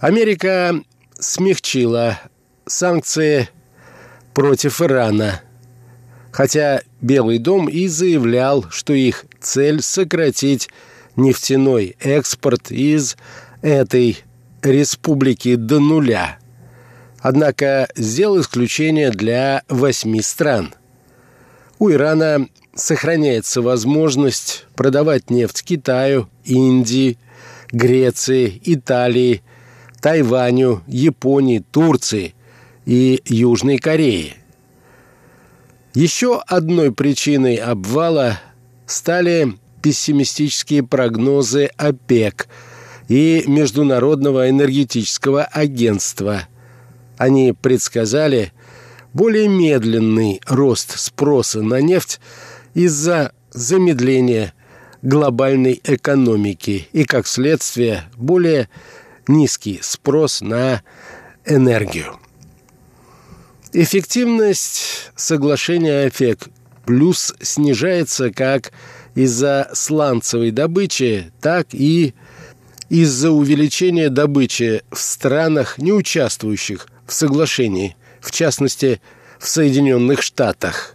[0.00, 0.80] Америка
[1.18, 2.18] смягчила
[2.66, 3.48] санкции
[4.34, 5.42] против Ирана,
[6.32, 10.68] хотя Белый дом и заявлял, что их цель сократить
[11.16, 13.16] нефтяной экспорт из
[13.62, 14.18] этой
[14.62, 16.39] республики до нуля.
[17.22, 20.74] Однако сделал исключение для восьми стран.
[21.78, 27.18] У Ирана сохраняется возможность продавать нефть Китаю, Индии,
[27.70, 29.42] Греции, Италии,
[30.00, 32.34] Тайваню, Японии, Турции
[32.86, 34.36] и Южной Корее.
[35.94, 38.40] Еще одной причиной обвала
[38.86, 42.48] стали пессимистические прогнозы ОПЕК
[43.08, 46.46] и Международного энергетического агентства.
[47.20, 48.50] Они предсказали
[49.12, 52.18] более медленный рост спроса на нефть
[52.72, 54.54] из-за замедления
[55.02, 58.70] глобальной экономики и, как следствие, более
[59.28, 60.82] низкий спрос на
[61.44, 62.18] энергию.
[63.74, 66.48] Эффективность соглашения ОПЕК
[66.86, 68.72] плюс снижается как
[69.14, 72.14] из-за сланцевой добычи, так и
[72.88, 79.00] из-за увеличения добычи в странах, не участвующих в соглашении, в частности,
[79.40, 80.94] в Соединенных Штатах.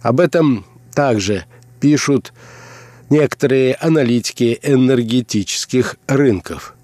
[0.00, 0.64] Об этом
[0.94, 1.46] также
[1.80, 2.32] пишут
[3.10, 6.74] некоторые аналитики энергетических рынков.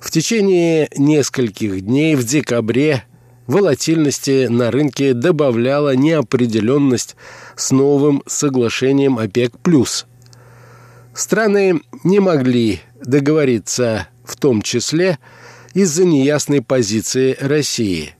[0.00, 3.04] В течение нескольких дней в декабре
[3.46, 7.14] волатильности на рынке добавляла неопределенность
[7.54, 9.52] с новым соглашением ОПЕК+.
[11.14, 15.20] Страны не могли договориться в том числе
[15.74, 18.14] из-за неясной позиции России.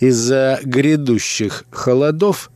[0.00, 2.50] Из-за грядущих холодов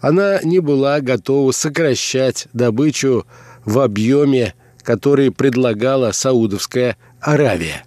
[0.00, 3.26] она не была готова сокращать добычу
[3.64, 7.84] в объеме, который предлагала Саудовская Аравия.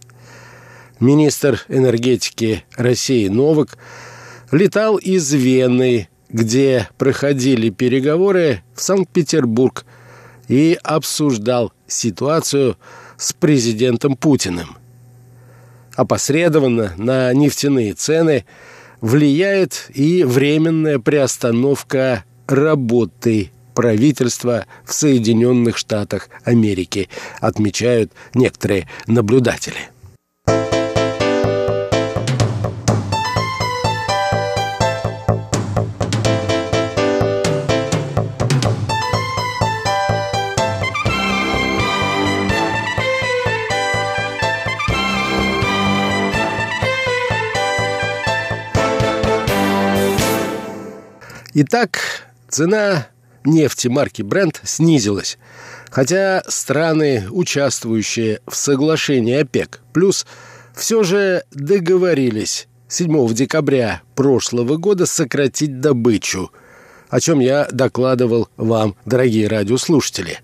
[1.00, 3.78] Министр энергетики России Новак
[4.52, 9.86] летал из Вены, где проходили переговоры в Санкт-Петербург
[10.48, 12.78] и обсуждал ситуацию
[13.18, 14.81] с президентом Путиным.
[15.96, 18.46] Опосредованно на нефтяные цены
[19.02, 29.91] влияет и временная приостановка работы правительства в Соединенных Штатах Америки, отмечают некоторые наблюдатели.
[51.54, 52.00] Итак,
[52.48, 53.08] цена
[53.44, 55.38] нефти марки Brent снизилась,
[55.90, 60.26] хотя страны, участвующие в соглашении ОПЕК+, плюс
[60.74, 66.54] все же договорились 7 декабря прошлого года сократить добычу,
[67.10, 70.40] о чем я докладывал вам, дорогие радиослушатели.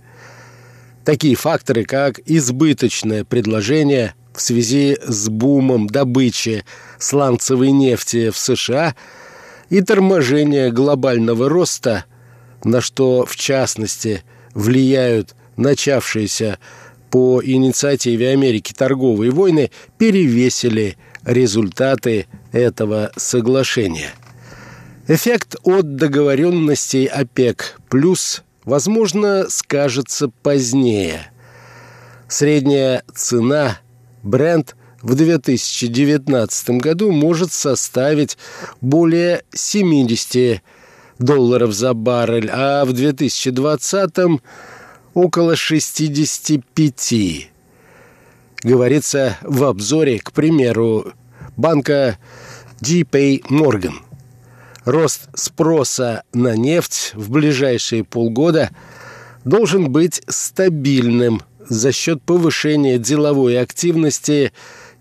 [1.06, 6.66] Такие факторы, как избыточное предложение в связи с бумом добычи
[7.00, 8.94] сланцевой нефти в США–
[9.70, 12.06] и торможение глобального роста,
[12.64, 16.60] на что, в частности, влияют начавшиеся
[17.10, 24.12] по инициативе Америки торговые войны, перевесили результаты этого соглашения.
[25.08, 31.32] Эффект от договоренностей ОПЕК плюс, возможно, скажется позднее.
[32.28, 33.80] Средняя цена
[34.22, 38.38] бренд в 2019 году может составить
[38.82, 40.62] более 70
[41.20, 44.42] долларов за баррель, а в 2020
[45.14, 47.50] около 65.
[48.64, 51.14] Говорится в обзоре, к примеру,
[51.56, 52.18] банка
[52.82, 53.94] JP Morgan.
[54.86, 58.72] Рост спроса на нефть в ближайшие полгода
[59.44, 64.54] должен быть стабильным за счет повышения деловой активности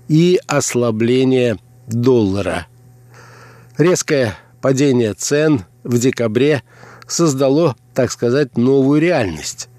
[0.08, 1.58] и ослабления
[1.88, 2.68] доллара.
[3.80, 6.62] Резкое падение цен в декабре
[7.08, 9.70] создало, так сказать, новую реальность.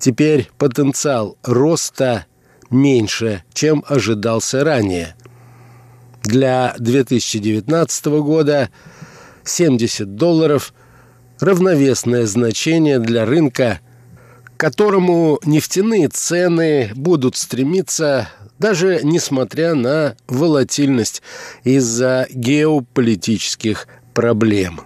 [0.00, 2.26] Теперь потенциал роста
[2.70, 5.14] меньше, чем ожидался ранее.
[6.24, 8.68] Для 2019 года
[9.46, 10.74] 70 долларов–
[11.40, 13.80] равновесное значение для рынка,
[14.44, 18.28] к которому нефтяные цены будут стремиться
[18.58, 21.20] даже несмотря на волатильность
[21.62, 24.80] из-за геополитических проблем.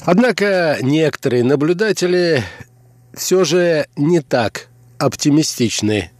[0.00, 2.44] Однако некоторые наблюдатели
[3.14, 4.68] все же не так
[4.98, 6.10] оптимистичны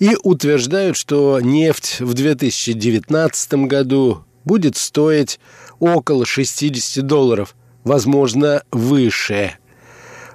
[0.00, 5.38] и утверждают, что нефть в 2019 году будет стоить
[5.82, 9.56] около 60 долларов, возможно, выше.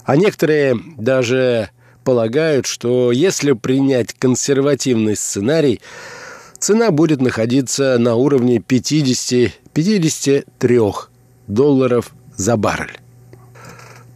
[0.03, 1.69] А некоторые даже
[2.03, 5.79] полагают, что если принять консервативный сценарий,
[6.59, 10.93] цена будет находиться на уровне 50-53
[11.47, 12.99] долларов за баррель.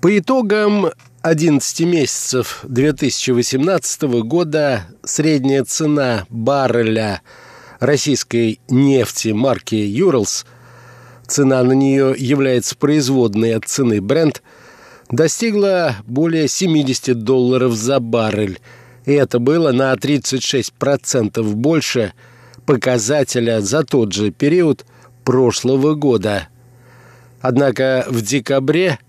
[0.02, 7.22] По итогам 11 месяцев 2018 года средняя цена барреля
[7.80, 10.46] российской нефти марки «Юралс»
[11.32, 14.44] цена на нее является производной от цены бренд,
[15.10, 18.60] достигла более 70 долларов за баррель.
[19.06, 22.14] И это было на 36% больше
[22.66, 24.86] показателя за тот же период
[25.24, 26.50] прошлого года.
[27.40, 29.00] Однако в декабре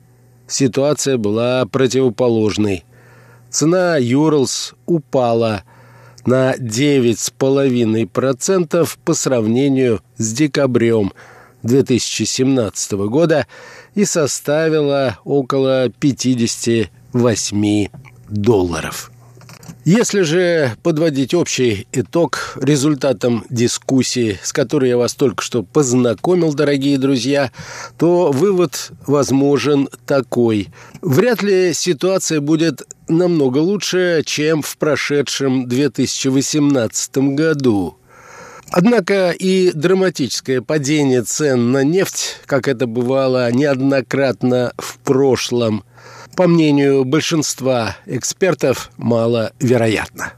[0.46, 2.84] ситуация была противоположной.
[3.50, 5.64] Цена Юрлс упала
[6.24, 11.12] на 9,5% по сравнению с декабрем
[11.62, 13.46] 2017 года
[13.94, 17.88] и составила около 58
[18.28, 19.12] долларов.
[19.84, 26.98] Если же подводить общий итог результатам дискуссии, с которой я вас только что познакомил, дорогие
[26.98, 27.50] друзья,
[27.98, 30.68] то вывод возможен такой.
[31.00, 37.96] Вряд ли ситуация будет намного лучше, чем в прошедшем 2018 году.
[38.72, 45.84] Однако и драматическое падение цен на нефть, как это бывало неоднократно в прошлом–
[46.36, 50.32] по мнению большинства экспертов, маловероятно.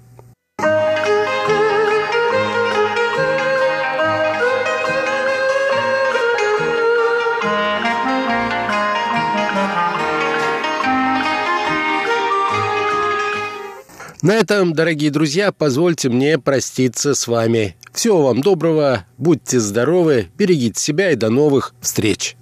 [14.23, 17.77] На этом, дорогие друзья, позвольте мне проститься с вами.
[17.95, 22.37] Всего вам доброго, будьте здоровы, берегите себя и до новых встреч.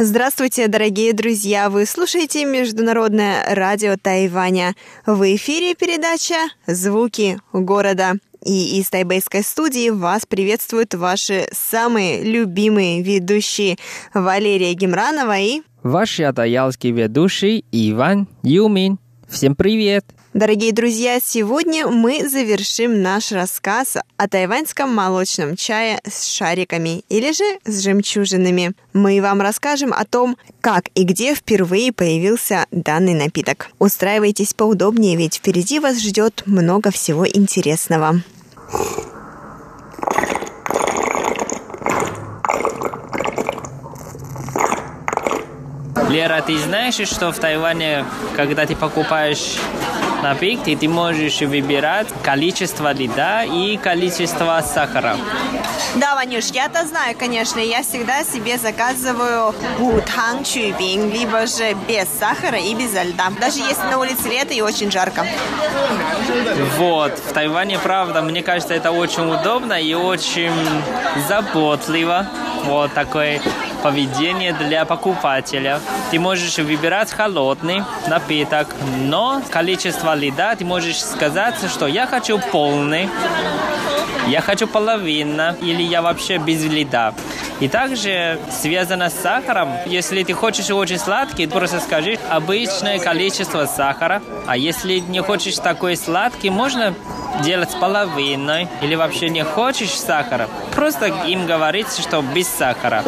[0.00, 1.68] Здравствуйте, дорогие друзья!
[1.68, 4.76] Вы слушаете Международное радио Тайваня.
[5.04, 6.36] В эфире передача
[6.68, 8.12] «Звуки города».
[8.44, 13.76] И из тайбэйской студии вас приветствуют ваши самые любимые ведущие
[14.14, 15.62] Валерия Гемранова и...
[15.82, 19.00] Ваш ятаялский ведущий Иван Юмин.
[19.28, 20.04] Всем привет!
[20.34, 27.44] Дорогие друзья, сегодня мы завершим наш рассказ о тайваньском молочном чае с шариками или же
[27.64, 28.72] с жемчужинами.
[28.92, 33.70] Мы вам расскажем о том, как и где впервые появился данный напиток.
[33.78, 38.20] Устраивайтесь поудобнее, ведь впереди вас ждет много всего интересного.
[46.10, 48.04] Лера, ты знаешь, что в Тайване,
[48.36, 49.56] когда ты покупаешь
[50.22, 55.16] напитки, ты можешь выбирать количество льда и количество сахара.
[55.94, 62.58] Да, Ванюш, я-то знаю, конечно, я всегда себе заказываю гутанг чубинг, либо же без сахара
[62.58, 63.30] и без льда.
[63.40, 65.26] Даже если на улице лето и очень жарко.
[66.76, 70.52] Вот, в Тайване, правда, мне кажется, это очень удобно и очень
[71.28, 72.26] заботливо.
[72.64, 73.40] Вот такое
[73.82, 75.80] поведение для покупателя.
[76.10, 83.08] Ты можешь выбирать холодный напиток, но количество льда ты можешь сказать, что я хочу полный,
[84.28, 87.14] я хочу половина или я вообще без льда.
[87.60, 89.70] И также связано с сахаром.
[89.86, 94.22] Если ты хочешь очень сладкий, просто скажи обычное количество сахара.
[94.46, 96.94] А если не хочешь такой сладкий, можно
[97.42, 103.02] делать половиной или вообще не хочешь сахара, просто им говорить, что без сахара.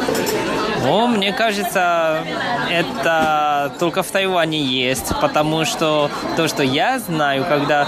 [0.83, 2.25] Ну, мне кажется,
[2.71, 7.87] это только в Тайване есть, потому что то, что я знаю, когда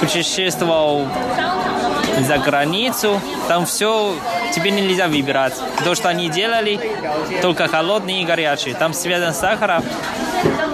[0.00, 1.06] путешествовал
[2.20, 4.14] за границу, там все
[4.54, 5.54] тебе нельзя выбирать.
[5.84, 6.78] То, что они делали,
[7.40, 8.74] только холодные и горячие.
[8.74, 9.82] Там связан с сахаром,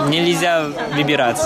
[0.08, 1.40] нельзя выбирать.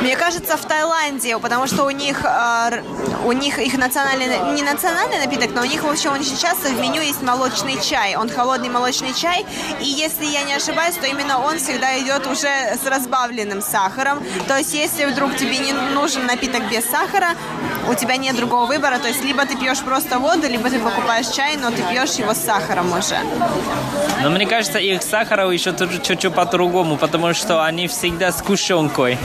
[0.00, 2.82] Мне кажется, в Таиланде, потому что у них, э,
[3.24, 7.00] у них их национальный, не национальный напиток, но у них, в общем, часто в меню
[7.00, 8.16] есть молочный чай.
[8.16, 9.46] Он холодный молочный чай,
[9.80, 14.22] и если я не ошибаюсь, то именно он всегда идет уже с разбавленным сахаром.
[14.48, 17.30] То есть, если вдруг тебе не нужен напиток без сахара,
[17.88, 21.28] у тебя нет другого выбора, то есть либо ты пьешь просто воду, либо ты покупаешь
[21.28, 23.18] чай, но ты пьешь его с сахаром уже.
[24.22, 29.18] Но мне кажется, их сахара еще чуть-чуть по-другому, потому что они всегда с кушенкой.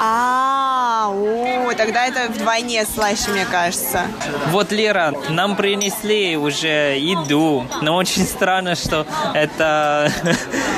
[0.00, 4.02] А, о, тогда это вдвойне слаще, мне кажется.
[4.50, 10.12] Вот, Лера, нам принесли уже еду, но очень странно, что это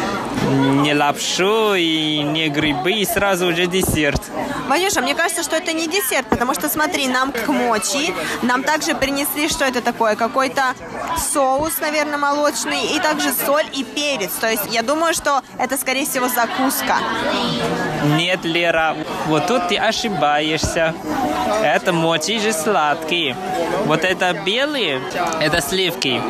[0.51, 4.20] не лапшу и не грибы, и сразу уже десерт.
[4.68, 8.94] Ванюша, мне кажется, что это не десерт, потому что, смотри, нам к мочи, нам также
[8.94, 10.74] принесли, что это такое, какой-то
[11.32, 14.32] соус, наверное, молочный, и также соль и перец.
[14.40, 16.98] То есть я думаю, что это, скорее всего, закуска.
[18.16, 18.96] Нет, Лера,
[19.26, 20.94] вот тут ты ошибаешься.
[21.62, 23.36] Это мочи же сладкие.
[23.86, 25.01] Вот это белые,
[25.40, 26.22] это сливки.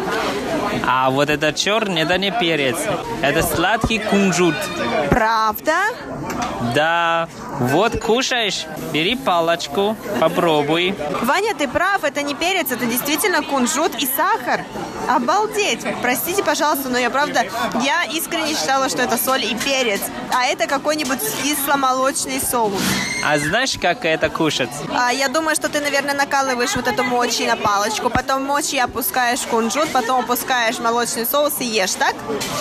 [0.87, 2.77] А вот это черный, это не перец.
[3.23, 4.57] Это сладкий кунжут.
[5.11, 5.75] Правда?
[6.75, 7.29] Да.
[7.61, 10.95] Вот кушаешь, бери палочку, попробуй.
[11.23, 14.65] Ваня, ты прав, это не перец, это действительно кунжут и сахар.
[15.09, 15.85] Обалдеть!
[16.01, 17.45] Простите, пожалуйста, но я правда,
[17.83, 20.01] я искренне считала, что это соль и перец,
[20.33, 22.81] а это какой-нибудь кисломолочный соус.
[23.25, 24.71] А знаешь, как это кушать?
[24.95, 29.41] А, я думаю, что ты, наверное, накалываешь вот эту мочи на палочку, потом мочи опускаешь
[29.41, 30.50] кунжут, потом опускаешь
[30.81, 32.15] молочный соус и ешь, так?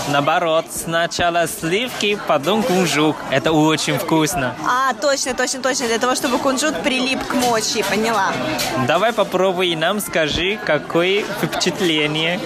[0.10, 3.16] Наоборот, сначала сливки, потом кунжут.
[3.32, 4.56] Это очень вкусно.
[4.68, 8.32] А, точно, точно, точно, для того, чтобы кунжут прилип к мочи, поняла.
[8.88, 12.40] Давай попробуй и нам скажи, какое впечатление.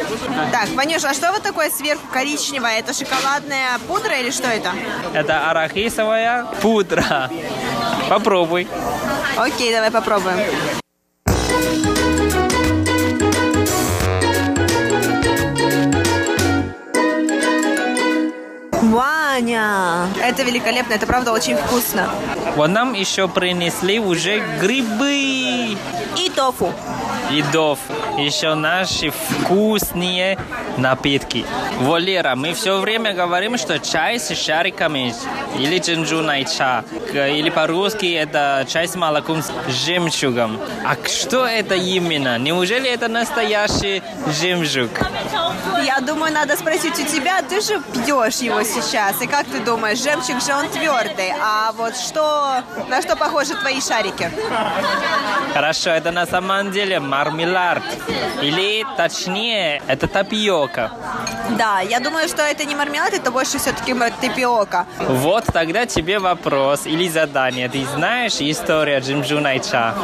[0.51, 2.79] Так, Ванюш, а что вот такое сверху коричневое?
[2.79, 4.71] Это шоколадная пудра или что это?
[5.13, 7.29] Это арахисовая пудра.
[8.09, 8.67] Попробуй.
[9.37, 10.37] Окей, давай попробуем.
[19.33, 20.09] Ваня!
[20.21, 22.07] Это великолепно, это правда очень вкусно.
[22.55, 25.75] Вот нам еще принесли уже грибы.
[26.19, 26.71] И тофу.
[27.31, 27.79] И доф.
[28.17, 30.37] Еще наши вкусные
[30.77, 31.45] напитки.
[31.79, 35.13] Валера, мы все время говорим, что чай с шариками
[35.57, 36.83] или джинджуной ча.
[37.11, 40.59] Или по-русски это чай с молоком с жемчугом.
[40.85, 42.37] А что это именно?
[42.37, 44.89] Неужели это настоящий жемчуг?
[45.83, 49.21] Я думаю, надо спросить у тебя, ты же пьешь его сейчас.
[49.21, 53.81] И как ты думаешь, жемчуг же он твердый, а вот что, на что похожи твои
[53.81, 54.31] шарики?
[55.53, 57.83] Хорошо, это на самом деле мармелад.
[58.41, 60.91] Или, точнее, это тапиока.
[61.57, 64.85] Да, я думаю, что это не мармелад, это больше все-таки тапиока.
[64.99, 67.69] Вот тогда тебе вопрос или задание.
[67.69, 69.95] Ты знаешь историю Джимджуна Ча?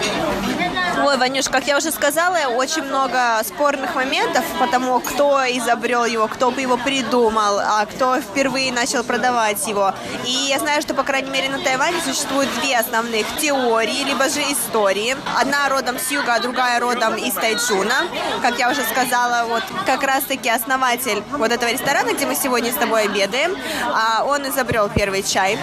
[1.02, 6.28] Ой, Ванюш, как я уже сказала, очень много спорных моментов по тому, кто изобрел его,
[6.28, 9.93] кто бы его придумал, а кто впервые начал продавать его.
[10.26, 14.41] И я знаю, что, по крайней мере, на Тайване существует две основных теории, либо же
[14.41, 15.16] истории.
[15.39, 18.08] Одна родом с юга, а другая родом из Тайчуна.
[18.41, 22.76] Как я уже сказала, вот как раз-таки основатель вот этого ресторана, где мы сегодня с
[22.76, 25.58] тобой обедаем, а он изобрел первый чай.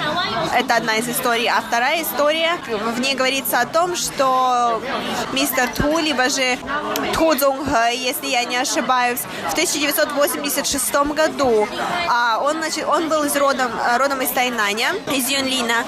[0.55, 1.49] Это одна из историй.
[1.49, 4.81] А вторая история, в ней говорится о том, что
[5.33, 6.59] мистер Ту, либо же
[7.15, 11.69] Ту Цзунг если я не ошибаюсь, в 1986 году.
[12.09, 15.85] А он, значит, он был из родом, родом из Тайнаня, из Юнлина.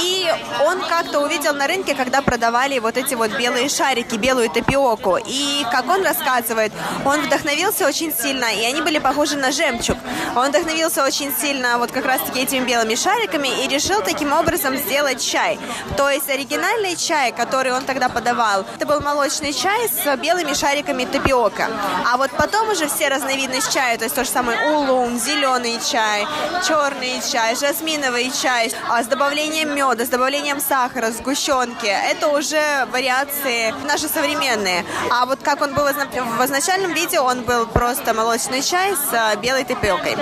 [0.00, 0.26] И
[0.64, 5.18] он как-то увидел на рынке, когда продавали вот эти вот белые шарики, белую тапиоку.
[5.24, 6.72] И, как он рассказывает,
[7.04, 9.96] он вдохновился очень сильно, и они были похожи на жемчуг.
[10.34, 15.22] Он вдохновился очень сильно вот как раз-таки этими белыми шариками и решил таким образом сделать
[15.22, 15.58] чай.
[15.96, 21.04] То есть оригинальный чай, который он тогда подавал, это был молочный чай с белыми шариками
[21.04, 21.68] тапиока.
[22.10, 26.26] А вот потом уже все разновидности чая, то есть то же самое улун, зеленый чай,
[26.66, 33.74] черный чай, жасминовый чай, а с добавлением меда, с добавлением сахара, сгущенки, это уже вариации
[33.86, 34.84] наши современные.
[35.10, 39.36] А вот как он был в изначальном виде, он был просто молочный чай с а,
[39.36, 40.16] белой тапиокой.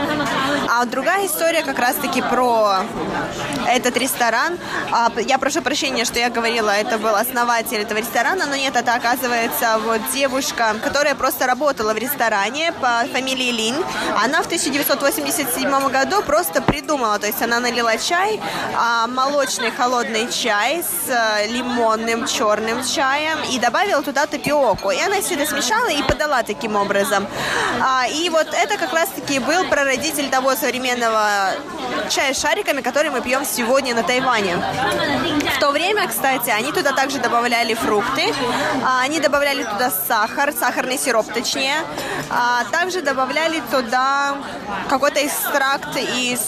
[0.69, 2.85] А другая история как раз-таки про
[3.67, 4.59] этот ресторан.
[4.93, 8.95] А, я прошу прощения, что я говорила, это был основатель этого ресторана, но нет, это
[8.95, 13.77] оказывается вот девушка, которая просто работала в ресторане по фамилии Лин.
[14.23, 18.41] Она в 1987 году просто придумала, то есть она налила чай,
[18.77, 24.91] а, молочный холодный чай с а, лимонным черным чаем и добавила туда тапиоку.
[24.91, 27.27] И она все это смешала и подала таким образом.
[28.13, 31.53] И вот это как раз-таки был прародитель того современного
[32.11, 34.57] чая с шариками, который мы пьем сегодня на Тайване.
[35.57, 38.30] В то время, кстати, они туда также добавляли фрукты,
[39.01, 41.77] они добавляли туда сахар, сахарный сироп точнее,
[42.31, 44.37] а также добавляли туда
[44.89, 46.41] какой-то экстракт из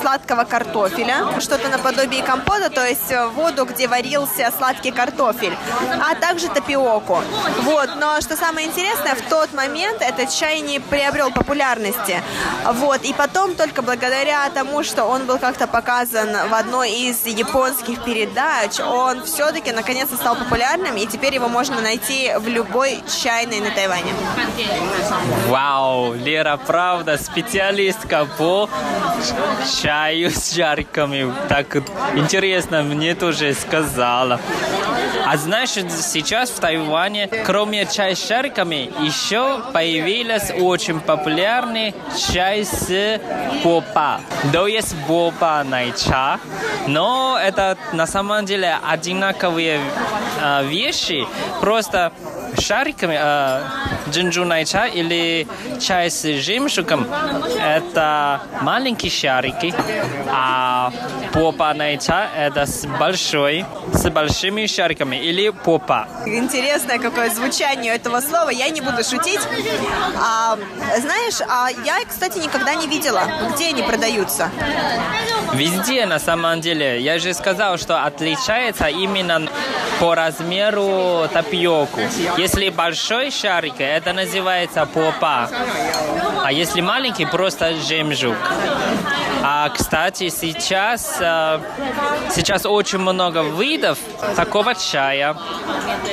[0.00, 5.56] сладкого картофеля, что-то наподобие компота, то есть воду, где варился сладкий картофель,
[6.00, 7.22] а также тапиоку.
[7.62, 12.22] Вот, но что самое интересное, в тот момент этот чай не приобрел популярности.
[12.64, 18.04] Вот, и потом только благодаря тому, что он был как-то показан в одной из японских
[18.04, 23.70] передач, он все-таки наконец-то стал популярным, и теперь его можно найти в любой чайной на
[23.70, 24.12] Тайване.
[25.48, 28.68] Вау, Лера, правда, специалистка по
[29.82, 31.32] чаю с жарками.
[31.48, 31.76] Так
[32.16, 34.40] интересно, мне тоже сказала.
[35.30, 41.94] А знаешь, сейчас в Тайване, кроме чая с шариками, еще появился очень популярный
[42.32, 43.20] чай с
[43.62, 44.22] попа.
[44.44, 46.40] Да, есть бопа найча,
[46.86, 49.82] но это на самом деле одинаковые
[50.40, 51.26] э, вещи,
[51.60, 52.10] просто
[52.58, 53.62] шариками, э,
[54.10, 55.46] джинджу чай или
[55.80, 57.06] чай с жемчугом,
[57.60, 59.74] это маленькие шарики,
[60.30, 60.92] а
[61.32, 66.08] попа чай это с большой, с большими шариками или попа.
[66.26, 69.40] Интересное какое звучание этого слова, я не буду шутить.
[70.16, 70.56] А,
[70.98, 73.22] знаешь, а я, кстати, никогда не видела,
[73.54, 74.50] где они продаются.
[75.54, 77.00] Везде, на самом деле.
[77.00, 79.48] Я же сказал, что отличается именно
[80.00, 82.00] по размеру тапиоку.
[82.38, 85.50] Если большой шарик, это называется попа.
[86.44, 88.36] А если маленький, просто жемчуг.
[89.42, 91.60] А, кстати, сейчас, э,
[92.34, 93.98] сейчас очень много видов
[94.36, 95.36] такого чая.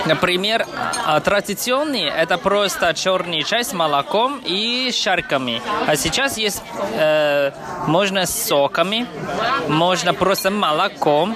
[0.05, 0.65] Например,
[1.07, 5.61] э, традиционный– это просто черный чай с молоком и шариками.
[5.87, 6.61] А сейчас есть,
[6.93, 7.51] э,
[7.87, 9.07] можно с соками,
[9.67, 11.35] можно просто молоком.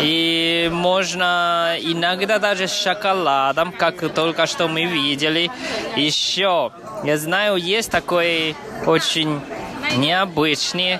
[0.00, 5.50] И можно иногда даже с шоколадом, как только что мы видели.
[5.96, 6.70] Еще,
[7.04, 8.56] я знаю, есть такой
[8.86, 9.40] очень
[9.96, 10.98] необычный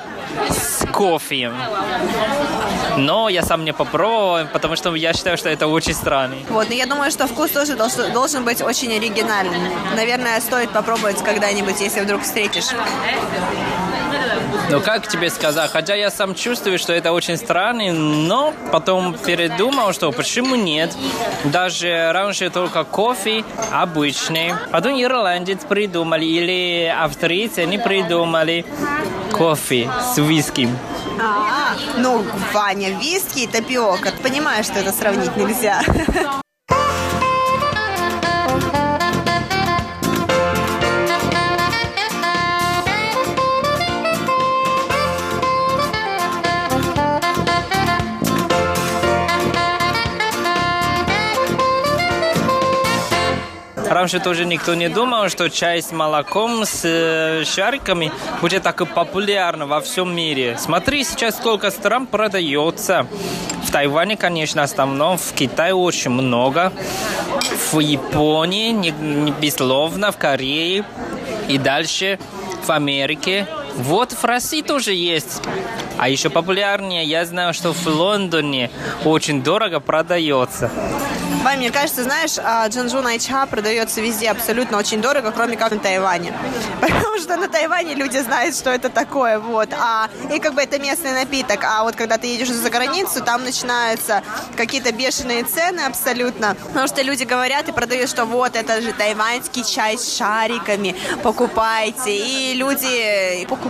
[0.51, 1.53] с кофе.
[2.97, 6.45] Но я сам не попробовал, потому что я считаю, что это очень странный.
[6.49, 9.61] Вот, но я думаю, что вкус тоже должен, быть очень оригинальным.
[9.95, 12.67] Наверное, стоит попробовать когда-нибудь, если вдруг встретишь.
[14.71, 15.71] Ну, как тебе сказать?
[15.71, 20.95] Хотя я сам чувствую, что это очень странно, но потом передумал, что почему нет?
[21.45, 24.55] Даже раньше только кофе обычный.
[24.71, 28.65] Потом ирландец придумали, или австрийцы не придумали
[29.33, 30.69] кофе с виски.
[31.21, 34.13] А, ну, Ваня, виски и тапиока.
[34.23, 35.83] Понимаешь, что это сравнить нельзя.
[53.91, 58.13] Раньше тоже никто не думал, что чай с молоком, с э, шариками
[58.43, 60.57] будет так популярно во всем мире.
[60.59, 63.07] Смотри, сейчас сколько стран продается.
[63.65, 66.73] В Тайване, конечно, основном, в Китае очень много,
[67.73, 70.85] в Японии, не, не безусловно, в Корее
[71.49, 72.19] и дальше
[72.67, 73.47] в Америке
[73.79, 75.41] Вот в России тоже есть.
[75.99, 78.71] А еще популярнее, я знаю, что в Лондоне
[79.05, 80.71] очень дорого продается.
[81.45, 85.79] Вань, мне кажется, знаешь, а, джинджу найча продается везде абсолютно очень дорого, кроме как на
[85.79, 86.33] Тайване.
[86.81, 89.69] Потому что на Тайване люди знают, что это такое, вот.
[89.73, 91.63] А, и как бы это местный напиток.
[91.63, 94.23] А вот когда ты едешь за границу, там начинаются
[94.57, 96.57] какие-то бешеные цены абсолютно.
[96.69, 102.17] Потому что люди говорят и продают, что вот, это же тайваньский чай с шариками, покупайте.
[102.17, 103.68] И люди покупают.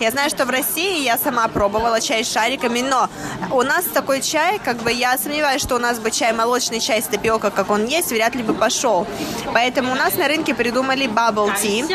[0.00, 3.08] Я знаю, что в России я сама пробовала чай с шариками, но
[3.50, 7.02] у нас такой чай, как бы я сомневаюсь, что у нас бы чай молочный чай
[7.02, 9.06] с тапиока, как он есть, вряд ли бы пошел.
[9.52, 11.86] Поэтому у нас на рынке придумали bubble tea,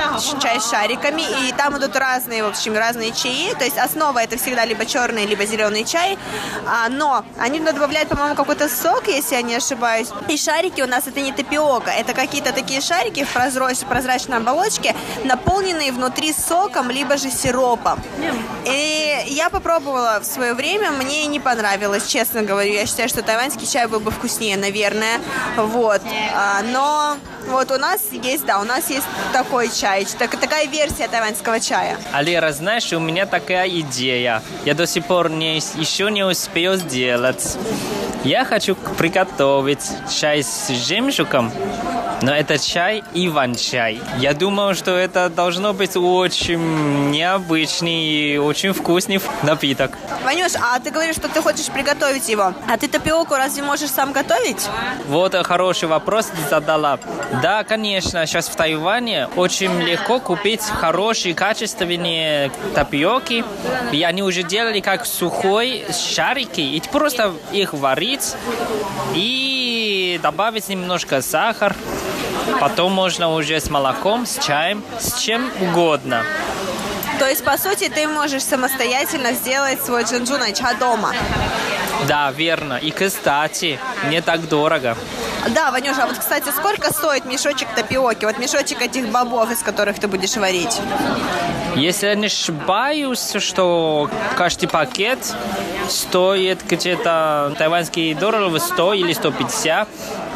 [0.41, 3.53] чай с шариками, и там идут разные, в общем, разные чаи.
[3.57, 6.17] То есть основа это всегда либо черный, либо зеленый чай.
[6.67, 10.09] А, но они добавляют, по-моему, какой-то сок, если я не ошибаюсь.
[10.27, 14.95] И шарики у нас это не тапиока, это какие-то такие шарики в прозрач- прозрачной оболочке,
[15.23, 18.01] наполненные внутри соком, либо же сиропом.
[18.65, 22.73] И я попробовала в свое время, мне не понравилось, честно говорю.
[22.73, 25.19] Я считаю, что тайваньский чай был бы вкуснее, наверное.
[25.57, 26.01] Вот.
[26.35, 27.17] А, но
[27.47, 31.97] вот у нас есть, да, у нас есть такой чай, так, такая версия тайваньского чая.
[32.11, 34.41] Алира, знаешь, у меня такая идея.
[34.65, 37.57] Я до сих пор не, еще не успел сделать.
[38.23, 41.51] Я хочу приготовить чай с жемчугом,
[42.23, 43.99] но это чай иван-чай.
[44.17, 49.97] Я думаю, что это должно быть очень необычный и очень вкусный напиток.
[50.23, 52.53] Ванюш, а ты говоришь, что ты хочешь приготовить его.
[52.65, 54.69] А ты тапиоку разве можешь сам готовить?
[55.07, 56.97] Вот хороший вопрос ты задала.
[57.41, 63.43] Да, конечно, сейчас в Тайване очень легко купить хорошие, качественные тапиоки.
[63.91, 66.61] И они уже делали как сухой шарики.
[66.61, 68.35] И просто их варить
[69.13, 71.75] и добавить немножко сахар.
[72.59, 76.23] Потом можно уже с молоком, с чаем, с чем угодно.
[77.19, 81.13] То есть, по сути, ты можешь самостоятельно сделать свой джинджу ча дома.
[82.07, 82.73] Да, верно.
[82.73, 83.79] И, кстати,
[84.09, 84.97] не так дорого.
[85.49, 88.25] Да, Ванюша, а вот, кстати, сколько стоит мешочек тапиоки?
[88.25, 90.81] Вот мешочек этих бобов, из которых ты будешь варить?
[91.75, 95.19] Если я не ошибаюсь, что каждый пакет
[95.89, 99.87] стоит где-то тайваньские долларов 100 или 150,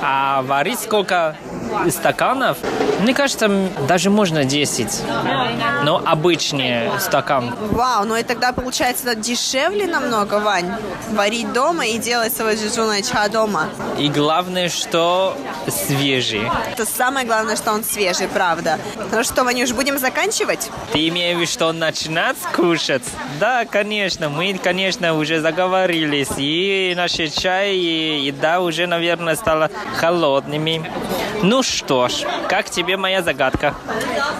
[0.01, 1.35] а варить сколько
[1.89, 2.57] стаканов,
[2.99, 3.49] мне кажется,
[3.87, 5.03] даже можно 10.
[5.83, 7.53] Но обычный стакан.
[7.71, 10.71] Вау, ну и тогда получается дешевле намного, Вань,
[11.11, 13.67] варить дома и делать свой джиджуна ча дома.
[13.97, 15.37] И главное, что
[15.67, 16.49] свежий.
[16.71, 18.79] Это самое главное, что он свежий, правда.
[19.11, 20.69] Ну что, Ванюш, будем заканчивать?
[20.91, 23.03] Ты имеешь в виду, что начинать кушать?
[23.39, 30.89] Да, конечно, мы, конечно, уже заговорились, и наши чай и еда уже, наверное, стала холодными.
[31.43, 33.75] Ну что ж, как тебе моя загадка?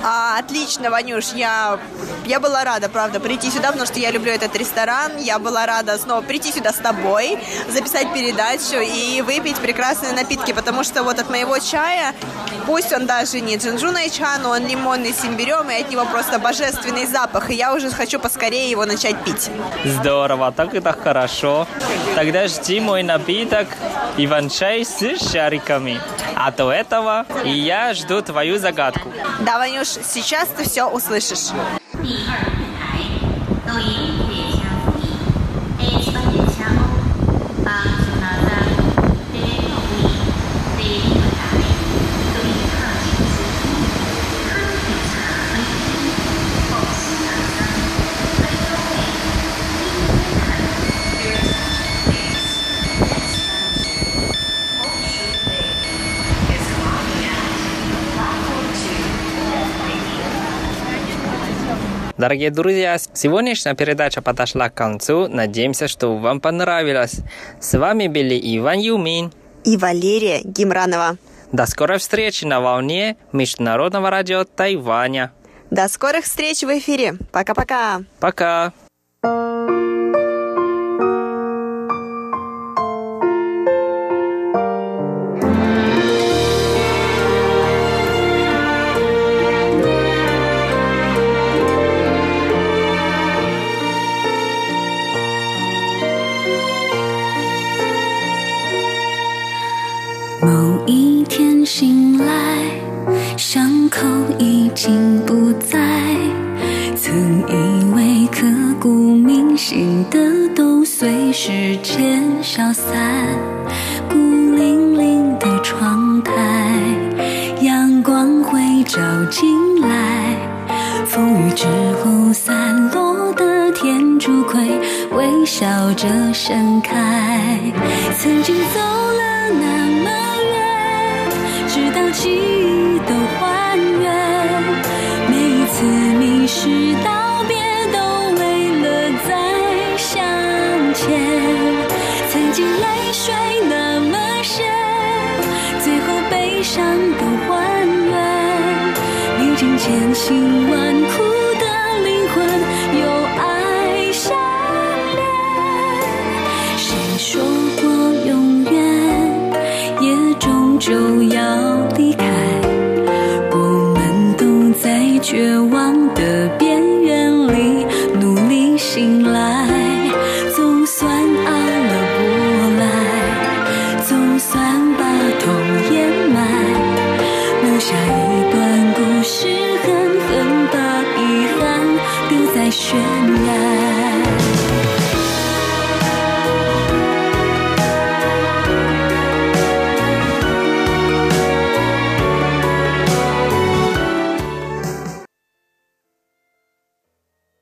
[0.04, 1.80] А, отлично, Ванюш, я,
[2.26, 5.18] я была рада, правда, прийти сюда, потому что я люблю этот ресторан.
[5.18, 7.38] Я была рада снова прийти сюда с тобой,
[7.70, 12.14] записать передачу и выпить прекрасные напитки, потому что вот от моего чая,
[12.66, 16.40] пусть он даже не джинджуна чай, но он лимонный с имбирем, и от него просто
[16.40, 19.50] божественный запах, и я уже хочу поскорее его начать пить.
[19.86, 21.68] Здорово, так это хорошо.
[22.16, 23.68] Тогда жди мой напиток
[24.18, 26.00] иван-чай с шариками.
[26.36, 27.07] А до этого
[27.46, 29.10] и я жду твою загадку.
[29.42, 31.52] Да, Ванюш, сейчас ты все услышишь.
[62.28, 65.30] Дорогие друзья, сегодняшняя передача подошла к концу.
[65.30, 67.22] Надеемся, что вам понравилось.
[67.62, 69.32] С вами были Иван Юмин.
[69.64, 71.16] И Валерия Гимранова.
[71.54, 75.32] До скорой встречи на волне Международного радио Тайваня.
[75.72, 77.14] До скорых встреч в эфире.
[77.32, 78.02] Пока-пока.
[78.20, 78.74] Пока.
[79.24, 80.27] 醒